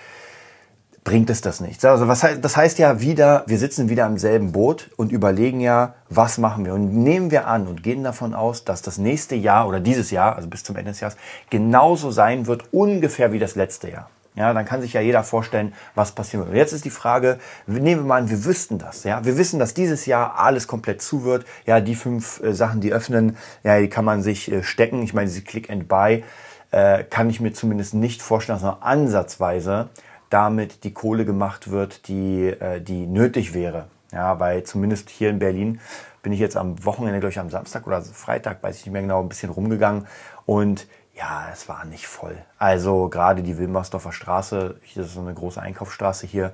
bringt 1.04 1.28
es 1.28 1.42
das 1.42 1.60
nichts. 1.60 1.84
Also 1.84 2.08
was, 2.08 2.26
das 2.40 2.56
heißt 2.56 2.78
ja 2.78 3.00
wieder, 3.00 3.44
wir 3.46 3.58
sitzen 3.58 3.90
wieder 3.90 4.06
im 4.06 4.18
selben 4.18 4.52
Boot 4.52 4.90
und 4.96 5.12
überlegen 5.12 5.60
ja, 5.60 5.94
was 6.08 6.38
machen 6.38 6.64
wir? 6.64 6.72
Und 6.72 6.94
nehmen 6.94 7.30
wir 7.30 7.46
an 7.46 7.66
und 7.66 7.82
gehen 7.82 8.02
davon 8.02 8.34
aus, 8.34 8.64
dass 8.64 8.80
das 8.80 8.96
nächste 8.96 9.34
Jahr 9.34 9.68
oder 9.68 9.80
dieses 9.80 10.10
Jahr, 10.10 10.34
also 10.34 10.48
bis 10.48 10.64
zum 10.64 10.76
Ende 10.76 10.90
des 10.90 11.00
Jahres, 11.00 11.16
genauso 11.50 12.10
sein 12.10 12.46
wird, 12.46 12.64
ungefähr 12.72 13.32
wie 13.32 13.38
das 13.38 13.54
letzte 13.54 13.90
Jahr. 13.90 14.08
Ja, 14.36 14.52
dann 14.52 14.64
kann 14.64 14.80
sich 14.80 14.94
ja 14.94 15.00
jeder 15.00 15.22
vorstellen, 15.22 15.74
was 15.94 16.12
passieren 16.12 16.40
wird. 16.40 16.50
Und 16.52 16.56
jetzt 16.56 16.72
ist 16.72 16.84
die 16.84 16.90
Frage, 16.90 17.38
nehmen 17.66 18.02
wir 18.02 18.06
mal 18.06 18.22
an, 18.22 18.30
wir 18.30 18.44
wüssten 18.44 18.78
das. 18.78 19.04
Ja, 19.04 19.24
wir 19.24 19.38
wissen, 19.38 19.60
dass 19.60 19.74
dieses 19.74 20.06
Jahr 20.06 20.40
alles 20.40 20.66
komplett 20.66 21.02
zu 21.02 21.22
wird. 21.22 21.44
Ja, 21.66 21.80
die 21.80 21.94
fünf 21.94 22.42
äh, 22.42 22.52
Sachen, 22.52 22.80
die 22.80 22.92
öffnen, 22.92 23.36
ja, 23.62 23.78
die 23.78 23.88
kann 23.88 24.04
man 24.04 24.22
sich 24.22 24.50
äh, 24.50 24.64
stecken. 24.64 25.02
Ich 25.02 25.14
meine, 25.14 25.28
diese 25.28 25.42
Click 25.42 25.70
and 25.70 25.86
Buy 25.86 26.24
äh, 26.72 27.04
kann 27.04 27.30
ich 27.30 27.40
mir 27.40 27.52
zumindest 27.52 27.94
nicht 27.94 28.22
vorstellen, 28.22 28.58
dass 28.58 28.64
noch 28.64 28.82
ansatzweise 28.82 29.90
damit 30.34 30.82
die 30.82 30.92
Kohle 30.92 31.24
gemacht 31.24 31.70
wird, 31.70 32.08
die, 32.08 32.48
äh, 32.48 32.80
die 32.80 33.06
nötig 33.06 33.54
wäre. 33.54 33.86
Ja, 34.10 34.40
weil 34.40 34.64
zumindest 34.64 35.08
hier 35.08 35.30
in 35.30 35.38
Berlin 35.38 35.80
bin 36.24 36.32
ich 36.32 36.40
jetzt 36.40 36.56
am 36.56 36.84
Wochenende, 36.84 37.20
glaube 37.20 37.30
ich, 37.30 37.38
am 37.38 37.50
Samstag 37.50 37.86
oder 37.86 38.02
Freitag, 38.02 38.60
weiß 38.60 38.78
ich 38.78 38.86
nicht 38.86 38.92
mehr 38.92 39.02
genau, 39.02 39.22
ein 39.22 39.28
bisschen 39.28 39.50
rumgegangen 39.50 40.08
und 40.44 40.88
ja, 41.14 41.46
es 41.52 41.68
war 41.68 41.84
nicht 41.84 42.08
voll. 42.08 42.36
Also 42.58 43.08
gerade 43.08 43.44
die 43.44 43.58
Wilmersdorfer 43.58 44.10
Straße, 44.10 44.80
hier 44.82 45.04
ist 45.04 45.14
so 45.14 45.20
eine 45.20 45.34
große 45.34 45.62
Einkaufsstraße 45.62 46.26
hier, 46.26 46.52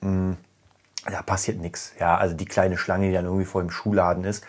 mh, 0.00 0.08
hm, 0.08 0.36
da 1.08 1.22
passiert 1.22 1.60
nichts. 1.60 1.92
Ja, 2.00 2.16
also 2.16 2.34
die 2.34 2.46
kleine 2.46 2.76
Schlange, 2.78 3.06
die 3.06 3.12
dann 3.12 3.26
irgendwie 3.26 3.44
vor 3.44 3.60
dem 3.60 3.70
Schuhladen 3.70 4.24
ist, 4.24 4.44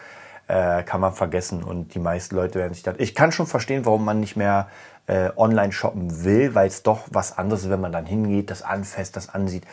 äh, 0.47 0.81
kann 0.81 1.01
man 1.01 1.13
vergessen 1.13 1.63
und 1.63 1.93
die 1.93 1.99
meisten 1.99 2.35
Leute 2.35 2.57
werden 2.57 2.73
sich 2.73 2.81
dann. 2.81 2.95
Ich 2.97 3.13
kann 3.13 3.31
schon 3.31 3.45
verstehen, 3.45 3.85
warum 3.85 4.03
man 4.03 4.19
nicht 4.19 4.37
mehr 4.37 4.69
äh, 5.07 5.29
online 5.35 5.71
shoppen 5.71 6.23
will, 6.23 6.53
weil 6.53 6.67
es 6.67 6.83
doch 6.83 7.07
was 7.11 7.37
anderes 7.37 7.63
ist, 7.63 7.69
wenn 7.69 7.81
man 7.81 7.91
dann 7.91 8.05
hingeht, 8.05 8.51
das 8.51 8.61
anfasst, 8.61 9.15
das 9.15 9.29
ansieht. 9.29 9.63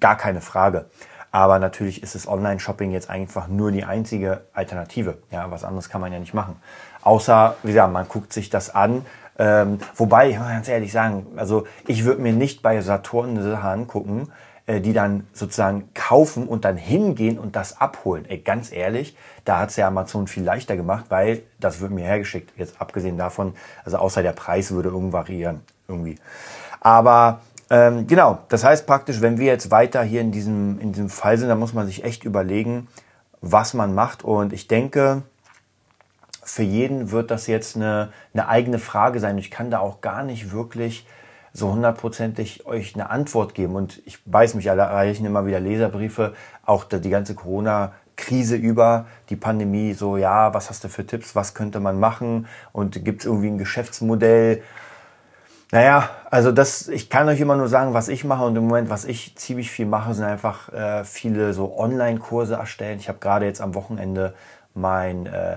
Gar 0.00 0.16
keine 0.16 0.40
Frage. 0.40 0.86
Aber 1.30 1.58
natürlich 1.58 2.02
ist 2.02 2.14
das 2.14 2.28
Online-Shopping 2.28 2.90
jetzt 2.90 3.08
einfach 3.08 3.48
nur 3.48 3.72
die 3.72 3.84
einzige 3.84 4.42
Alternative. 4.52 5.16
Ja, 5.30 5.50
was 5.50 5.64
anderes 5.64 5.88
kann 5.88 6.02
man 6.02 6.12
ja 6.12 6.18
nicht 6.18 6.34
machen. 6.34 6.56
Außer, 7.00 7.56
wie 7.62 7.68
gesagt, 7.68 7.92
man 7.92 8.06
guckt 8.06 8.34
sich 8.34 8.50
das 8.50 8.74
an. 8.74 9.06
Ähm, 9.38 9.78
wobei, 9.96 10.28
ich 10.28 10.38
muss 10.38 10.48
ganz 10.48 10.68
ehrlich 10.68 10.92
sagen, 10.92 11.26
also 11.36 11.66
ich 11.86 12.04
würde 12.04 12.20
mir 12.20 12.34
nicht 12.34 12.62
bei 12.62 12.78
Saturn 12.82 13.30
eine 13.30 13.42
Sache 13.42 13.66
angucken, 13.66 14.28
äh, 14.28 14.51
die 14.68 14.92
dann 14.92 15.26
sozusagen 15.32 15.88
kaufen 15.94 16.46
und 16.46 16.64
dann 16.64 16.76
hingehen 16.76 17.38
und 17.38 17.56
das 17.56 17.80
abholen. 17.80 18.24
Ey, 18.28 18.38
ganz 18.38 18.70
ehrlich, 18.72 19.16
da 19.44 19.58
hat 19.58 19.70
es 19.70 19.76
ja 19.76 19.88
Amazon 19.88 20.28
viel 20.28 20.44
leichter 20.44 20.76
gemacht, 20.76 21.06
weil 21.08 21.42
das 21.58 21.80
wird 21.80 21.90
mir 21.90 22.04
hergeschickt. 22.04 22.52
Jetzt 22.56 22.80
abgesehen 22.80 23.18
davon, 23.18 23.54
also 23.84 23.98
außer 23.98 24.22
der 24.22 24.32
Preis 24.32 24.70
würde 24.70 24.90
irgendwie 24.90 25.12
variieren. 25.12 25.60
Irgendwie. 25.88 26.16
Aber 26.80 27.40
ähm, 27.70 28.06
genau, 28.06 28.38
das 28.48 28.64
heißt 28.64 28.86
praktisch, 28.86 29.20
wenn 29.20 29.38
wir 29.38 29.46
jetzt 29.46 29.70
weiter 29.70 30.02
hier 30.02 30.20
in 30.20 30.30
diesem, 30.30 30.78
in 30.78 30.92
diesem 30.92 31.08
Fall 31.08 31.38
sind, 31.38 31.48
dann 31.48 31.58
muss 31.58 31.72
man 31.72 31.86
sich 31.86 32.04
echt 32.04 32.24
überlegen, 32.24 32.88
was 33.40 33.74
man 33.74 33.94
macht. 33.94 34.22
Und 34.22 34.52
ich 34.52 34.68
denke, 34.68 35.22
für 36.44 36.62
jeden 36.62 37.10
wird 37.10 37.30
das 37.30 37.46
jetzt 37.46 37.76
eine, 37.76 38.12
eine 38.34 38.48
eigene 38.48 38.78
Frage 38.78 39.20
sein. 39.20 39.38
Ich 39.38 39.50
kann 39.50 39.70
da 39.70 39.78
auch 39.78 40.00
gar 40.00 40.22
nicht 40.22 40.52
wirklich 40.52 41.06
so 41.52 41.72
hundertprozentig 41.72 42.66
euch 42.66 42.94
eine 42.94 43.10
Antwort 43.10 43.54
geben. 43.54 43.76
Und 43.76 44.02
ich 44.06 44.18
weiß, 44.24 44.54
mich 44.54 44.70
alle 44.70 44.82
erreichen 44.82 45.26
immer 45.26 45.46
wieder 45.46 45.60
Leserbriefe, 45.60 46.34
auch 46.64 46.84
die 46.84 47.10
ganze 47.10 47.34
Corona-Krise 47.34 48.56
über, 48.56 49.06
die 49.28 49.36
Pandemie, 49.36 49.92
so, 49.92 50.16
ja, 50.16 50.54
was 50.54 50.70
hast 50.70 50.84
du 50.84 50.88
für 50.88 51.06
Tipps, 51.06 51.34
was 51.34 51.54
könnte 51.54 51.80
man 51.80 52.00
machen 52.00 52.46
und 52.72 53.04
gibt 53.04 53.22
es 53.22 53.26
irgendwie 53.26 53.48
ein 53.48 53.58
Geschäftsmodell? 53.58 54.62
Naja, 55.74 56.10
also 56.30 56.52
das, 56.52 56.88
ich 56.88 57.08
kann 57.08 57.28
euch 57.28 57.40
immer 57.40 57.56
nur 57.56 57.68
sagen, 57.68 57.94
was 57.94 58.08
ich 58.08 58.24
mache 58.24 58.44
und 58.44 58.54
im 58.56 58.66
Moment, 58.66 58.90
was 58.90 59.06
ich 59.06 59.36
ziemlich 59.36 59.70
viel 59.70 59.86
mache, 59.86 60.12
sind 60.12 60.24
einfach 60.24 60.70
äh, 60.70 61.02
viele 61.04 61.54
so 61.54 61.78
Online-Kurse 61.78 62.56
erstellen. 62.56 62.98
Ich 62.98 63.08
habe 63.08 63.18
gerade 63.18 63.46
jetzt 63.46 63.62
am 63.62 63.74
Wochenende 63.74 64.34
mein 64.74 65.26
äh, 65.26 65.56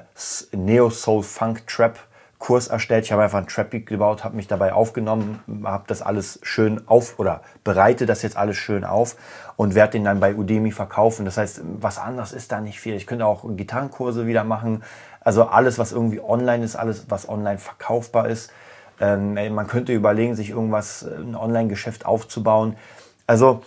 Neo 0.54 0.90
Soul 0.90 1.22
Funk 1.22 1.68
Trap 1.68 2.00
Kurs 2.46 2.68
erstellt. 2.68 3.06
Ich 3.06 3.12
habe 3.12 3.24
einfach 3.24 3.40
ein 3.40 3.48
Trap-Beat 3.48 3.88
gebaut, 3.88 4.24
habe 4.24 4.36
mich 4.36 4.48
dabei 4.48 4.72
aufgenommen, 4.72 5.40
habe 5.64 5.86
das 5.88 6.04
alles 6.04 6.40
schön 6.44 6.88
auf 6.88 7.18
oder 7.18 7.42
bereite 7.64 8.06
das 8.06 8.22
jetzt 8.22 8.38
alles 8.38 8.56
schön 8.56 8.84
auf 8.84 9.16
und 9.56 9.74
werde 9.74 9.94
den 9.94 10.04
dann 10.04 10.20
bei 10.20 10.36
Udemy 10.36 10.70
verkaufen. 10.72 11.25
Das 11.25 11.38
heißt, 11.38 11.62
was 11.80 11.98
anderes 11.98 12.34
ist 12.34 12.52
da 12.52 12.62
nicht 12.62 12.80
viel. 12.80 12.94
Ich 12.94 13.08
könnte 13.08 13.25
auch 13.25 13.46
Gitarrenkurse 13.58 14.28
wieder 14.28 14.44
machen. 14.44 14.84
Also 15.22 15.46
alles, 15.46 15.80
was 15.80 15.92
irgendwie 15.92 16.22
online 16.22 16.64
ist, 16.64 16.75
alles, 16.75 17.10
was 17.10 17.28
online 17.28 17.58
verkaufbar 17.58 18.30
ist. 18.30 18.52
Ähm, 19.00 19.34
man 19.34 19.66
könnte 19.66 19.92
überlegen, 19.92 20.36
sich 20.36 20.52
irgendwas, 20.52 21.04
ein 21.04 21.34
Online-Geschäft 21.34 22.06
aufzubauen. 22.06 22.78
Also 23.25 23.64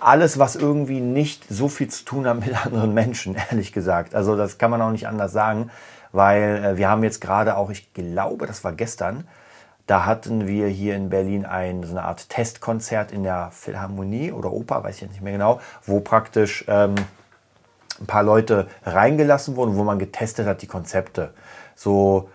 alles, 0.00 0.40
was 0.40 0.56
irgendwie 0.56 0.98
nicht 0.98 1.44
so 1.48 1.68
viel 1.68 1.86
zu 1.86 2.04
tun 2.04 2.26
hat 2.26 2.44
mit 2.44 2.66
anderen 2.66 2.94
Menschen, 2.94 3.36
ehrlich 3.48 3.72
gesagt. 3.72 4.16
Also 4.16 4.36
das 4.36 4.58
kann 4.58 4.72
man 4.72 4.82
auch 4.82 4.90
nicht 4.90 5.06
anders 5.06 5.30
sagen 5.30 5.70
weil 6.12 6.64
äh, 6.64 6.76
wir 6.76 6.88
haben 6.88 7.02
jetzt 7.02 7.20
gerade 7.20 7.56
auch, 7.56 7.70
ich 7.70 7.92
glaube, 7.92 8.46
das 8.46 8.64
war 8.64 8.72
gestern, 8.72 9.26
da 9.86 10.06
hatten 10.06 10.46
wir 10.46 10.68
hier 10.68 10.94
in 10.94 11.10
Berlin 11.10 11.44
ein, 11.44 11.82
so 11.82 11.90
eine 11.90 12.04
Art 12.04 12.28
Testkonzert 12.28 13.10
in 13.10 13.24
der 13.24 13.50
Philharmonie 13.50 14.30
oder 14.30 14.52
Oper, 14.52 14.84
weiß 14.84 14.96
ich 14.96 15.02
jetzt 15.02 15.10
nicht 15.12 15.22
mehr 15.22 15.32
genau, 15.32 15.60
wo 15.84 16.00
praktisch 16.00 16.64
ähm, 16.68 16.94
ein 18.00 18.06
paar 18.06 18.22
Leute 18.22 18.68
reingelassen 18.84 19.56
wurden, 19.56 19.76
wo 19.76 19.84
man 19.84 19.98
getestet 19.98 20.46
hat, 20.46 20.62
die 20.62 20.66
Konzepte. 20.66 21.34
So, 21.74 22.28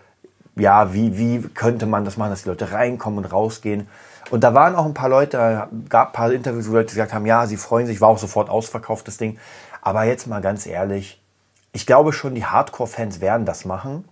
ja, 0.56 0.92
wie, 0.92 1.16
wie 1.16 1.40
könnte 1.48 1.86
man 1.86 2.04
das 2.04 2.16
machen, 2.16 2.30
dass 2.30 2.42
die 2.42 2.48
Leute 2.48 2.72
reinkommen 2.72 3.24
und 3.24 3.32
rausgehen. 3.32 3.88
Und 4.30 4.44
da 4.44 4.52
waren 4.52 4.74
auch 4.74 4.84
ein 4.84 4.94
paar 4.94 5.08
Leute, 5.08 5.68
gab 5.88 6.08
ein 6.08 6.12
paar 6.12 6.32
Interviews, 6.32 6.68
wo 6.68 6.74
Leute 6.74 6.90
gesagt 6.90 7.14
haben, 7.14 7.24
ja, 7.24 7.46
sie 7.46 7.56
freuen 7.56 7.86
sich, 7.86 8.00
war 8.00 8.08
auch 8.08 8.18
sofort 8.18 8.50
ausverkauft, 8.50 9.08
das 9.08 9.16
Ding. 9.16 9.38
Aber 9.80 10.04
jetzt 10.04 10.26
mal 10.26 10.42
ganz 10.42 10.66
ehrlich, 10.66 11.22
ich 11.72 11.86
glaube 11.86 12.12
schon, 12.12 12.34
die 12.34 12.44
Hardcore-Fans 12.44 13.20
werden 13.20 13.46
das 13.46 13.64
machen. 13.64 14.04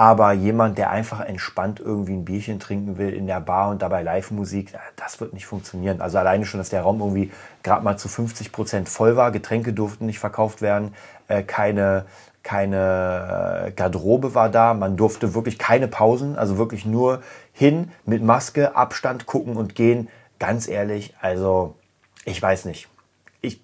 Aber 0.00 0.30
jemand, 0.30 0.78
der 0.78 0.90
einfach 0.90 1.18
entspannt 1.18 1.80
irgendwie 1.80 2.12
ein 2.12 2.24
Bierchen 2.24 2.60
trinken 2.60 2.98
will 2.98 3.12
in 3.12 3.26
der 3.26 3.40
Bar 3.40 3.70
und 3.70 3.82
dabei 3.82 4.02
Live-Musik, 4.02 4.72
das 4.94 5.20
wird 5.20 5.32
nicht 5.32 5.46
funktionieren. 5.46 6.00
Also 6.00 6.18
alleine 6.18 6.46
schon, 6.46 6.58
dass 6.58 6.68
der 6.68 6.82
Raum 6.82 7.00
irgendwie 7.00 7.32
gerade 7.64 7.82
mal 7.82 7.96
zu 7.96 8.08
50 8.08 8.52
Prozent 8.52 8.88
voll 8.88 9.16
war, 9.16 9.32
Getränke 9.32 9.72
durften 9.72 10.06
nicht 10.06 10.20
verkauft 10.20 10.62
werden, 10.62 10.94
äh, 11.26 11.42
keine, 11.42 12.06
keine 12.44 13.66
äh, 13.66 13.70
Garderobe 13.72 14.36
war 14.36 14.48
da, 14.48 14.72
man 14.72 14.96
durfte 14.96 15.34
wirklich 15.34 15.58
keine 15.58 15.88
Pausen, 15.88 16.38
also 16.38 16.58
wirklich 16.58 16.86
nur 16.86 17.20
hin 17.52 17.90
mit 18.06 18.22
Maske, 18.22 18.76
Abstand 18.76 19.26
gucken 19.26 19.56
und 19.56 19.74
gehen. 19.74 20.08
Ganz 20.38 20.68
ehrlich, 20.68 21.12
also 21.20 21.74
ich 22.24 22.40
weiß 22.40 22.66
nicht. 22.66 22.88
Ich, 23.40 23.60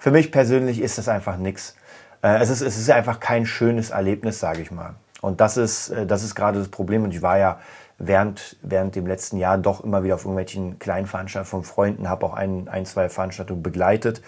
für 0.00 0.10
mich 0.10 0.32
persönlich 0.32 0.80
ist 0.80 0.98
das 0.98 1.06
einfach 1.06 1.36
nichts. 1.36 1.76
Äh, 2.22 2.38
es, 2.38 2.50
ist, 2.50 2.62
es 2.62 2.78
ist 2.78 2.90
einfach 2.90 3.20
kein 3.20 3.46
schönes 3.46 3.90
Erlebnis, 3.90 4.40
sage 4.40 4.62
ich 4.62 4.70
mal. 4.70 4.94
Und 5.20 5.40
das 5.40 5.56
ist, 5.56 5.90
äh, 5.90 6.06
das 6.06 6.22
ist 6.22 6.34
gerade 6.34 6.58
das 6.58 6.68
Problem. 6.68 7.04
Und 7.04 7.14
ich 7.14 7.22
war 7.22 7.38
ja 7.38 7.60
während, 7.98 8.56
während 8.62 8.94
dem 8.94 9.06
letzten 9.06 9.36
Jahr 9.38 9.58
doch 9.58 9.82
immer 9.82 10.02
wieder 10.02 10.14
auf 10.14 10.22
irgendwelchen 10.22 10.78
kleinen 10.78 11.06
Veranstaltungen 11.06 11.50
von 11.50 11.64
Freunden, 11.64 12.08
habe 12.08 12.26
auch 12.26 12.34
ein, 12.34 12.68
ein, 12.68 12.86
zwei 12.86 13.08
Veranstaltungen 13.08 13.62
begleitet. 13.62 14.22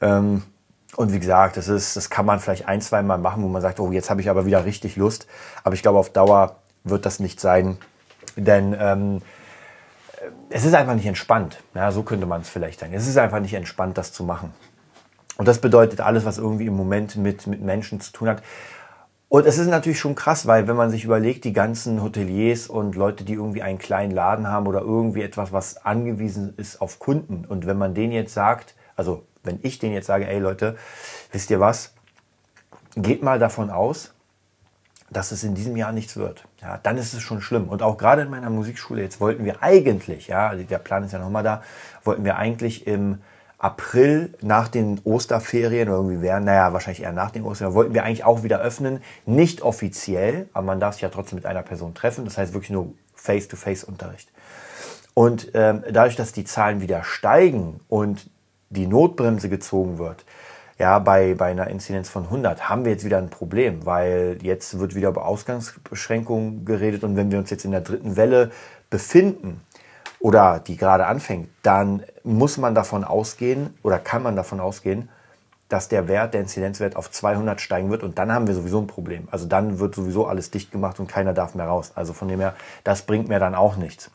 Ähm, 0.00 0.42
und 0.96 1.12
wie 1.12 1.20
gesagt, 1.20 1.56
das, 1.56 1.68
ist, 1.68 1.96
das 1.96 2.10
kann 2.10 2.26
man 2.26 2.40
vielleicht 2.40 2.66
ein, 2.66 2.80
zwei 2.80 3.02
Mal 3.02 3.18
machen, 3.18 3.42
wo 3.42 3.48
man 3.48 3.62
sagt, 3.62 3.78
oh, 3.80 3.92
jetzt 3.92 4.10
habe 4.10 4.20
ich 4.20 4.28
aber 4.28 4.44
wieder 4.44 4.64
richtig 4.64 4.96
Lust. 4.96 5.26
Aber 5.62 5.74
ich 5.74 5.82
glaube, 5.82 5.98
auf 5.98 6.10
Dauer 6.10 6.56
wird 6.84 7.06
das 7.06 7.20
nicht 7.20 7.40
sein. 7.40 7.78
Denn 8.36 8.76
ähm, 8.78 9.22
es 10.48 10.64
ist 10.64 10.74
einfach 10.74 10.94
nicht 10.94 11.06
entspannt. 11.06 11.62
Ja, 11.74 11.92
so 11.92 12.02
könnte 12.02 12.26
man 12.26 12.40
es 12.40 12.48
vielleicht 12.48 12.80
sagen. 12.80 12.92
Es 12.92 13.06
ist 13.06 13.16
einfach 13.16 13.40
nicht 13.40 13.54
entspannt, 13.54 13.98
das 13.98 14.12
zu 14.12 14.24
machen. 14.24 14.52
Und 15.40 15.48
das 15.48 15.58
bedeutet 15.58 16.02
alles, 16.02 16.26
was 16.26 16.36
irgendwie 16.36 16.66
im 16.66 16.76
Moment 16.76 17.16
mit, 17.16 17.46
mit 17.46 17.62
Menschen 17.62 17.98
zu 17.98 18.12
tun 18.12 18.28
hat. 18.28 18.42
Und 19.30 19.46
es 19.46 19.56
ist 19.56 19.68
natürlich 19.68 19.98
schon 19.98 20.14
krass, 20.14 20.46
weil 20.46 20.68
wenn 20.68 20.76
man 20.76 20.90
sich 20.90 21.02
überlegt, 21.04 21.44
die 21.44 21.54
ganzen 21.54 22.02
Hoteliers 22.02 22.66
und 22.66 22.94
Leute, 22.94 23.24
die 23.24 23.32
irgendwie 23.32 23.62
einen 23.62 23.78
kleinen 23.78 24.12
Laden 24.12 24.48
haben 24.48 24.66
oder 24.66 24.82
irgendwie 24.82 25.22
etwas, 25.22 25.50
was 25.50 25.82
angewiesen 25.82 26.52
ist 26.58 26.82
auf 26.82 26.98
Kunden. 26.98 27.46
Und 27.46 27.64
wenn 27.64 27.78
man 27.78 27.94
denen 27.94 28.12
jetzt 28.12 28.34
sagt, 28.34 28.74
also 28.96 29.24
wenn 29.42 29.60
ich 29.62 29.78
denen 29.78 29.94
jetzt 29.94 30.08
sage, 30.08 30.28
ey 30.28 30.40
Leute, 30.40 30.76
wisst 31.32 31.48
ihr 31.48 31.58
was, 31.58 31.94
geht 32.96 33.22
mal 33.22 33.38
davon 33.38 33.70
aus, 33.70 34.12
dass 35.08 35.32
es 35.32 35.42
in 35.42 35.54
diesem 35.54 35.74
Jahr 35.74 35.92
nichts 35.92 36.18
wird. 36.18 36.44
Ja, 36.60 36.76
dann 36.82 36.98
ist 36.98 37.14
es 37.14 37.22
schon 37.22 37.40
schlimm. 37.40 37.70
Und 37.70 37.80
auch 37.80 37.96
gerade 37.96 38.20
in 38.20 38.28
meiner 38.28 38.50
Musikschule, 38.50 39.00
jetzt 39.00 39.22
wollten 39.22 39.46
wir 39.46 39.62
eigentlich, 39.62 40.28
ja, 40.28 40.54
der 40.54 40.78
Plan 40.78 41.02
ist 41.02 41.12
ja 41.12 41.18
nochmal 41.18 41.44
da, 41.44 41.62
wollten 42.04 42.26
wir 42.26 42.36
eigentlich 42.36 42.86
im 42.86 43.20
April 43.60 44.32
nach 44.40 44.68
den 44.68 45.00
Osterferien 45.04 45.88
irgendwie 45.88 46.22
wären, 46.22 46.44
naja, 46.44 46.72
wahrscheinlich 46.72 47.02
eher 47.02 47.12
nach 47.12 47.30
den 47.30 47.44
Osterferien, 47.44 47.74
wollten 47.74 47.94
wir 47.94 48.04
eigentlich 48.04 48.24
auch 48.24 48.42
wieder 48.42 48.60
öffnen. 48.60 49.02
Nicht 49.26 49.60
offiziell, 49.60 50.48
aber 50.54 50.64
man 50.64 50.80
darf 50.80 50.94
sich 50.94 51.02
ja 51.02 51.10
trotzdem 51.10 51.36
mit 51.36 51.44
einer 51.44 51.62
Person 51.62 51.94
treffen. 51.94 52.24
Das 52.24 52.38
heißt 52.38 52.54
wirklich 52.54 52.70
nur 52.70 52.94
Face-to-Face-Unterricht. 53.14 54.32
Und 55.12 55.50
ähm, 55.52 55.84
dadurch, 55.92 56.16
dass 56.16 56.32
die 56.32 56.44
Zahlen 56.44 56.80
wieder 56.80 57.04
steigen 57.04 57.80
und 57.88 58.30
die 58.70 58.86
Notbremse 58.86 59.50
gezogen 59.50 59.98
wird, 59.98 60.24
ja, 60.78 60.98
bei, 60.98 61.34
bei 61.34 61.50
einer 61.50 61.66
Inzidenz 61.66 62.08
von 62.08 62.24
100 62.24 62.70
haben 62.70 62.86
wir 62.86 62.92
jetzt 62.92 63.04
wieder 63.04 63.18
ein 63.18 63.28
Problem, 63.28 63.84
weil 63.84 64.38
jetzt 64.40 64.78
wird 64.78 64.94
wieder 64.94 65.10
über 65.10 65.26
Ausgangsbeschränkungen 65.26 66.64
geredet 66.64 67.04
und 67.04 67.16
wenn 67.16 67.30
wir 67.30 67.38
uns 67.38 67.50
jetzt 67.50 67.66
in 67.66 67.72
der 67.72 67.82
dritten 67.82 68.16
Welle 68.16 68.50
befinden, 68.88 69.60
oder 70.20 70.60
die 70.60 70.76
gerade 70.76 71.06
anfängt, 71.06 71.48
dann 71.62 72.04
muss 72.22 72.58
man 72.58 72.74
davon 72.74 73.04
ausgehen 73.04 73.74
oder 73.82 73.98
kann 73.98 74.22
man 74.22 74.36
davon 74.36 74.60
ausgehen, 74.60 75.08
dass 75.68 75.88
der 75.88 76.08
Wert, 76.08 76.34
der 76.34 76.42
Inzidenzwert 76.42 76.96
auf 76.96 77.10
200 77.10 77.60
steigen 77.60 77.90
wird 77.90 78.02
und 78.02 78.18
dann 78.18 78.32
haben 78.32 78.46
wir 78.46 78.54
sowieso 78.54 78.80
ein 78.80 78.86
Problem. 78.86 79.28
Also 79.30 79.46
dann 79.46 79.78
wird 79.78 79.94
sowieso 79.94 80.26
alles 80.26 80.50
dicht 80.50 80.72
gemacht 80.72 81.00
und 81.00 81.06
keiner 81.06 81.32
darf 81.32 81.54
mehr 81.54 81.66
raus. 81.66 81.92
Also 81.94 82.12
von 82.12 82.28
dem 82.28 82.40
her, 82.40 82.54
das 82.84 83.02
bringt 83.02 83.28
mir 83.28 83.38
dann 83.38 83.54
auch 83.54 83.76
nichts. 83.76 84.10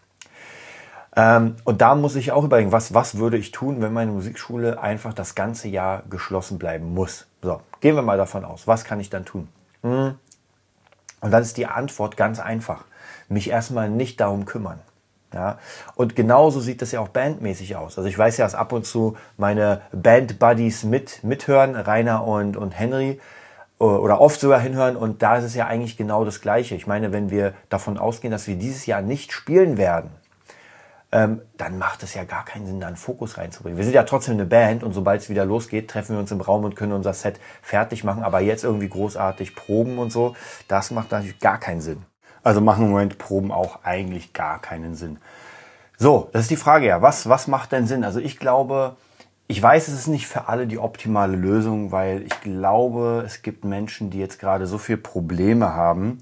Ähm, 1.15 1.55
und 1.63 1.81
da 1.81 1.95
muss 1.95 2.15
ich 2.17 2.33
auch 2.33 2.43
überlegen, 2.43 2.73
was, 2.73 2.93
was 2.93 3.17
würde 3.17 3.37
ich 3.37 3.51
tun, 3.51 3.81
wenn 3.81 3.93
meine 3.93 4.11
Musikschule 4.11 4.81
einfach 4.81 5.13
das 5.13 5.33
ganze 5.33 5.69
Jahr 5.69 6.03
geschlossen 6.09 6.59
bleiben 6.59 6.93
muss. 6.93 7.25
So, 7.41 7.61
gehen 7.79 7.95
wir 7.95 8.01
mal 8.01 8.17
davon 8.17 8.43
aus. 8.43 8.67
Was 8.67 8.83
kann 8.83 8.99
ich 8.99 9.09
dann 9.09 9.23
tun? 9.23 9.47
Hm. 9.81 10.15
Und 11.21 11.31
dann 11.31 11.41
ist 11.41 11.55
die 11.57 11.67
Antwort 11.67 12.17
ganz 12.17 12.39
einfach. 12.39 12.83
Mich 13.29 13.49
erstmal 13.49 13.89
nicht 13.89 14.19
darum 14.19 14.45
kümmern. 14.45 14.79
Ja? 15.33 15.59
Und 15.95 16.15
genauso 16.15 16.59
sieht 16.59 16.81
das 16.81 16.91
ja 16.91 16.99
auch 16.99 17.09
bandmäßig 17.09 17.75
aus. 17.75 17.97
Also 17.97 18.09
ich 18.09 18.17
weiß 18.17 18.37
ja, 18.37 18.45
dass 18.45 18.55
ab 18.55 18.71
und 18.71 18.85
zu 18.85 19.17
meine 19.37 19.81
Band-Buddies 19.91 20.83
mit, 20.83 21.23
mithören, 21.23 21.75
Rainer 21.75 22.25
und, 22.25 22.57
und 22.57 22.71
Henry, 22.71 23.19
oder 23.77 24.21
oft 24.21 24.39
sogar 24.39 24.59
hinhören. 24.59 24.95
Und 24.95 25.21
da 25.21 25.37
ist 25.37 25.43
es 25.43 25.55
ja 25.55 25.67
eigentlich 25.67 25.97
genau 25.97 26.23
das 26.23 26.41
Gleiche. 26.41 26.75
Ich 26.75 26.87
meine, 26.87 27.11
wenn 27.11 27.29
wir 27.29 27.53
davon 27.69 27.97
ausgehen, 27.97 28.31
dass 28.31 28.47
wir 28.47 28.55
dieses 28.55 28.85
Jahr 28.85 29.01
nicht 29.01 29.33
spielen 29.33 29.77
werden, 29.77 30.11
ähm, 31.11 31.41
dann 31.57 31.77
macht 31.77 32.03
es 32.03 32.13
ja 32.13 32.23
gar 32.23 32.45
keinen 32.45 32.65
Sinn, 32.65 32.79
da 32.79 32.87
einen 32.87 32.95
Fokus 32.95 33.37
reinzubringen. 33.37 33.77
Wir 33.77 33.85
sind 33.85 33.93
ja 33.93 34.03
trotzdem 34.03 34.33
eine 34.33 34.45
Band 34.45 34.83
und 34.83 34.93
sobald 34.93 35.21
es 35.21 35.29
wieder 35.29 35.45
losgeht, 35.45 35.89
treffen 35.89 36.15
wir 36.15 36.19
uns 36.19 36.31
im 36.31 36.41
Raum 36.41 36.63
und 36.63 36.75
können 36.75 36.93
unser 36.93 37.13
Set 37.13 37.39
fertig 37.61 38.03
machen. 38.03 38.23
Aber 38.23 38.39
jetzt 38.39 38.63
irgendwie 38.63 38.89
großartig 38.89 39.55
proben 39.55 39.97
und 39.97 40.11
so, 40.11 40.35
das 40.67 40.91
macht 40.91 41.11
natürlich 41.11 41.39
gar 41.39 41.59
keinen 41.59 41.81
Sinn. 41.81 42.05
Also 42.45 42.61
machen 42.61 42.85
im 42.85 42.91
Moment 42.91 43.17
Proben 43.17 43.51
auch 43.51 43.79
eigentlich 43.83 44.31
gar 44.33 44.61
keinen 44.61 44.93
Sinn. 44.93 45.17
So, 45.97 46.29
das 46.31 46.43
ist 46.43 46.51
die 46.51 46.57
Frage 46.57 46.85
ja. 46.85 47.01
Was, 47.01 47.27
was 47.27 47.47
macht 47.47 47.71
denn 47.71 47.87
Sinn? 47.87 48.03
Also 48.03 48.19
ich 48.19 48.37
glaube, 48.37 48.97
ich 49.47 49.61
weiß, 49.61 49.87
es 49.87 49.95
ist 49.95 50.07
nicht 50.07 50.27
für 50.27 50.47
alle 50.47 50.67
die 50.67 50.77
optimale 50.77 51.35
Lösung, 51.35 51.91
weil 51.91 52.21
ich 52.21 52.41
glaube, 52.41 53.23
es 53.25 53.41
gibt 53.41 53.65
Menschen, 53.65 54.11
die 54.11 54.19
jetzt 54.19 54.37
gerade 54.37 54.67
so 54.67 54.77
viele 54.77 54.99
Probleme 54.99 55.73
haben, 55.73 56.19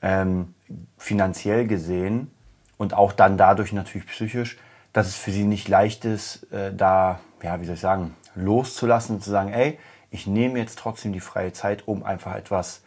ähm, 0.00 0.54
finanziell 0.96 1.66
gesehen 1.66 2.30
und 2.78 2.94
auch 2.94 3.12
dann 3.12 3.36
dadurch 3.36 3.72
natürlich 3.72 4.06
psychisch, 4.06 4.58
dass 4.92 5.08
es 5.08 5.16
für 5.16 5.32
sie 5.32 5.44
nicht 5.44 5.66
leicht 5.66 6.04
ist, 6.04 6.52
äh, 6.52 6.72
da, 6.72 7.18
ja, 7.42 7.60
wie 7.60 7.64
soll 7.64 7.74
ich 7.74 7.80
sagen, 7.80 8.14
loszulassen 8.36 9.16
und 9.16 9.22
zu 9.24 9.30
sagen, 9.30 9.52
ey, 9.52 9.76
ich 10.12 10.28
nehme 10.28 10.60
jetzt 10.60 10.78
trotzdem 10.78 11.12
die 11.12 11.20
freie 11.20 11.52
Zeit, 11.52 11.88
um 11.88 12.04
einfach 12.04 12.36
etwas 12.36 12.82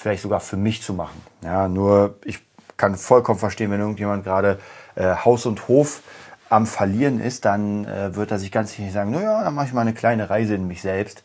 vielleicht 0.00 0.22
sogar 0.22 0.40
für 0.40 0.56
mich 0.56 0.82
zu 0.82 0.94
machen. 0.94 1.20
Ja, 1.42 1.68
nur 1.68 2.16
ich 2.24 2.40
kann 2.78 2.96
vollkommen 2.96 3.38
verstehen, 3.38 3.70
wenn 3.70 3.80
irgendjemand 3.80 4.24
gerade 4.24 4.58
äh, 4.94 5.14
Haus 5.14 5.44
und 5.44 5.68
Hof 5.68 6.02
am 6.48 6.66
Verlieren 6.66 7.20
ist, 7.20 7.44
dann 7.44 7.84
äh, 7.84 8.16
wird 8.16 8.30
er 8.30 8.38
sich 8.38 8.50
ganz 8.50 8.72
sicher 8.72 8.90
sagen, 8.90 9.10
naja, 9.10 9.44
dann 9.44 9.54
mache 9.54 9.66
ich 9.66 9.72
mal 9.74 9.82
eine 9.82 9.92
kleine 9.92 10.30
Reise 10.30 10.54
in 10.54 10.66
mich 10.66 10.80
selbst. 10.80 11.22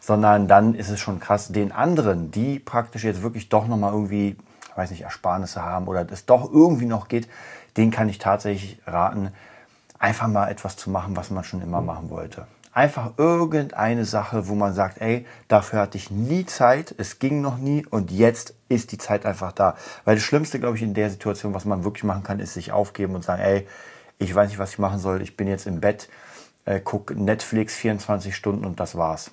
Sondern 0.00 0.48
dann 0.48 0.74
ist 0.74 0.88
es 0.88 0.98
schon 0.98 1.20
krass, 1.20 1.52
den 1.52 1.70
anderen, 1.70 2.32
die 2.32 2.58
praktisch 2.58 3.04
jetzt 3.04 3.22
wirklich 3.22 3.48
doch 3.48 3.68
nochmal 3.68 3.92
irgendwie, 3.92 4.36
weiß 4.74 4.90
nicht, 4.90 5.02
Ersparnisse 5.02 5.62
haben 5.62 5.86
oder 5.86 6.04
es 6.10 6.26
doch 6.26 6.50
irgendwie 6.52 6.86
noch 6.86 7.06
geht, 7.06 7.28
den 7.76 7.92
kann 7.92 8.08
ich 8.08 8.18
tatsächlich 8.18 8.80
raten, 8.86 9.30
einfach 10.00 10.26
mal 10.26 10.48
etwas 10.48 10.76
zu 10.76 10.90
machen, 10.90 11.16
was 11.16 11.30
man 11.30 11.44
schon 11.44 11.62
immer 11.62 11.80
machen 11.80 12.10
wollte. 12.10 12.46
Einfach 12.72 13.14
irgendeine 13.16 14.04
Sache, 14.04 14.46
wo 14.46 14.54
man 14.54 14.74
sagt, 14.74 15.00
ey, 15.00 15.26
dafür 15.48 15.80
hatte 15.80 15.98
ich 15.98 16.10
nie 16.10 16.46
Zeit, 16.46 16.94
es 16.98 17.18
ging 17.18 17.40
noch 17.40 17.58
nie 17.58 17.84
und 17.84 18.12
jetzt 18.12 18.54
ist 18.68 18.92
die 18.92 18.98
Zeit 18.98 19.26
einfach 19.26 19.50
da. 19.50 19.76
Weil 20.04 20.14
das 20.14 20.24
Schlimmste, 20.24 20.60
glaube 20.60 20.76
ich, 20.76 20.82
in 20.82 20.94
der 20.94 21.10
Situation, 21.10 21.52
was 21.52 21.64
man 21.64 21.82
wirklich 21.82 22.04
machen 22.04 22.22
kann, 22.22 22.38
ist 22.38 22.54
sich 22.54 22.70
aufgeben 22.70 23.16
und 23.16 23.24
sagen, 23.24 23.42
ey, 23.42 23.66
ich 24.18 24.32
weiß 24.32 24.50
nicht, 24.50 24.58
was 24.58 24.72
ich 24.72 24.78
machen 24.78 25.00
soll, 25.00 25.20
ich 25.20 25.36
bin 25.36 25.48
jetzt 25.48 25.66
im 25.66 25.80
Bett, 25.80 26.08
äh, 26.64 26.80
guck 26.82 27.16
Netflix 27.16 27.74
24 27.74 28.36
Stunden 28.36 28.64
und 28.64 28.78
das 28.78 28.94
war's. 28.94 29.32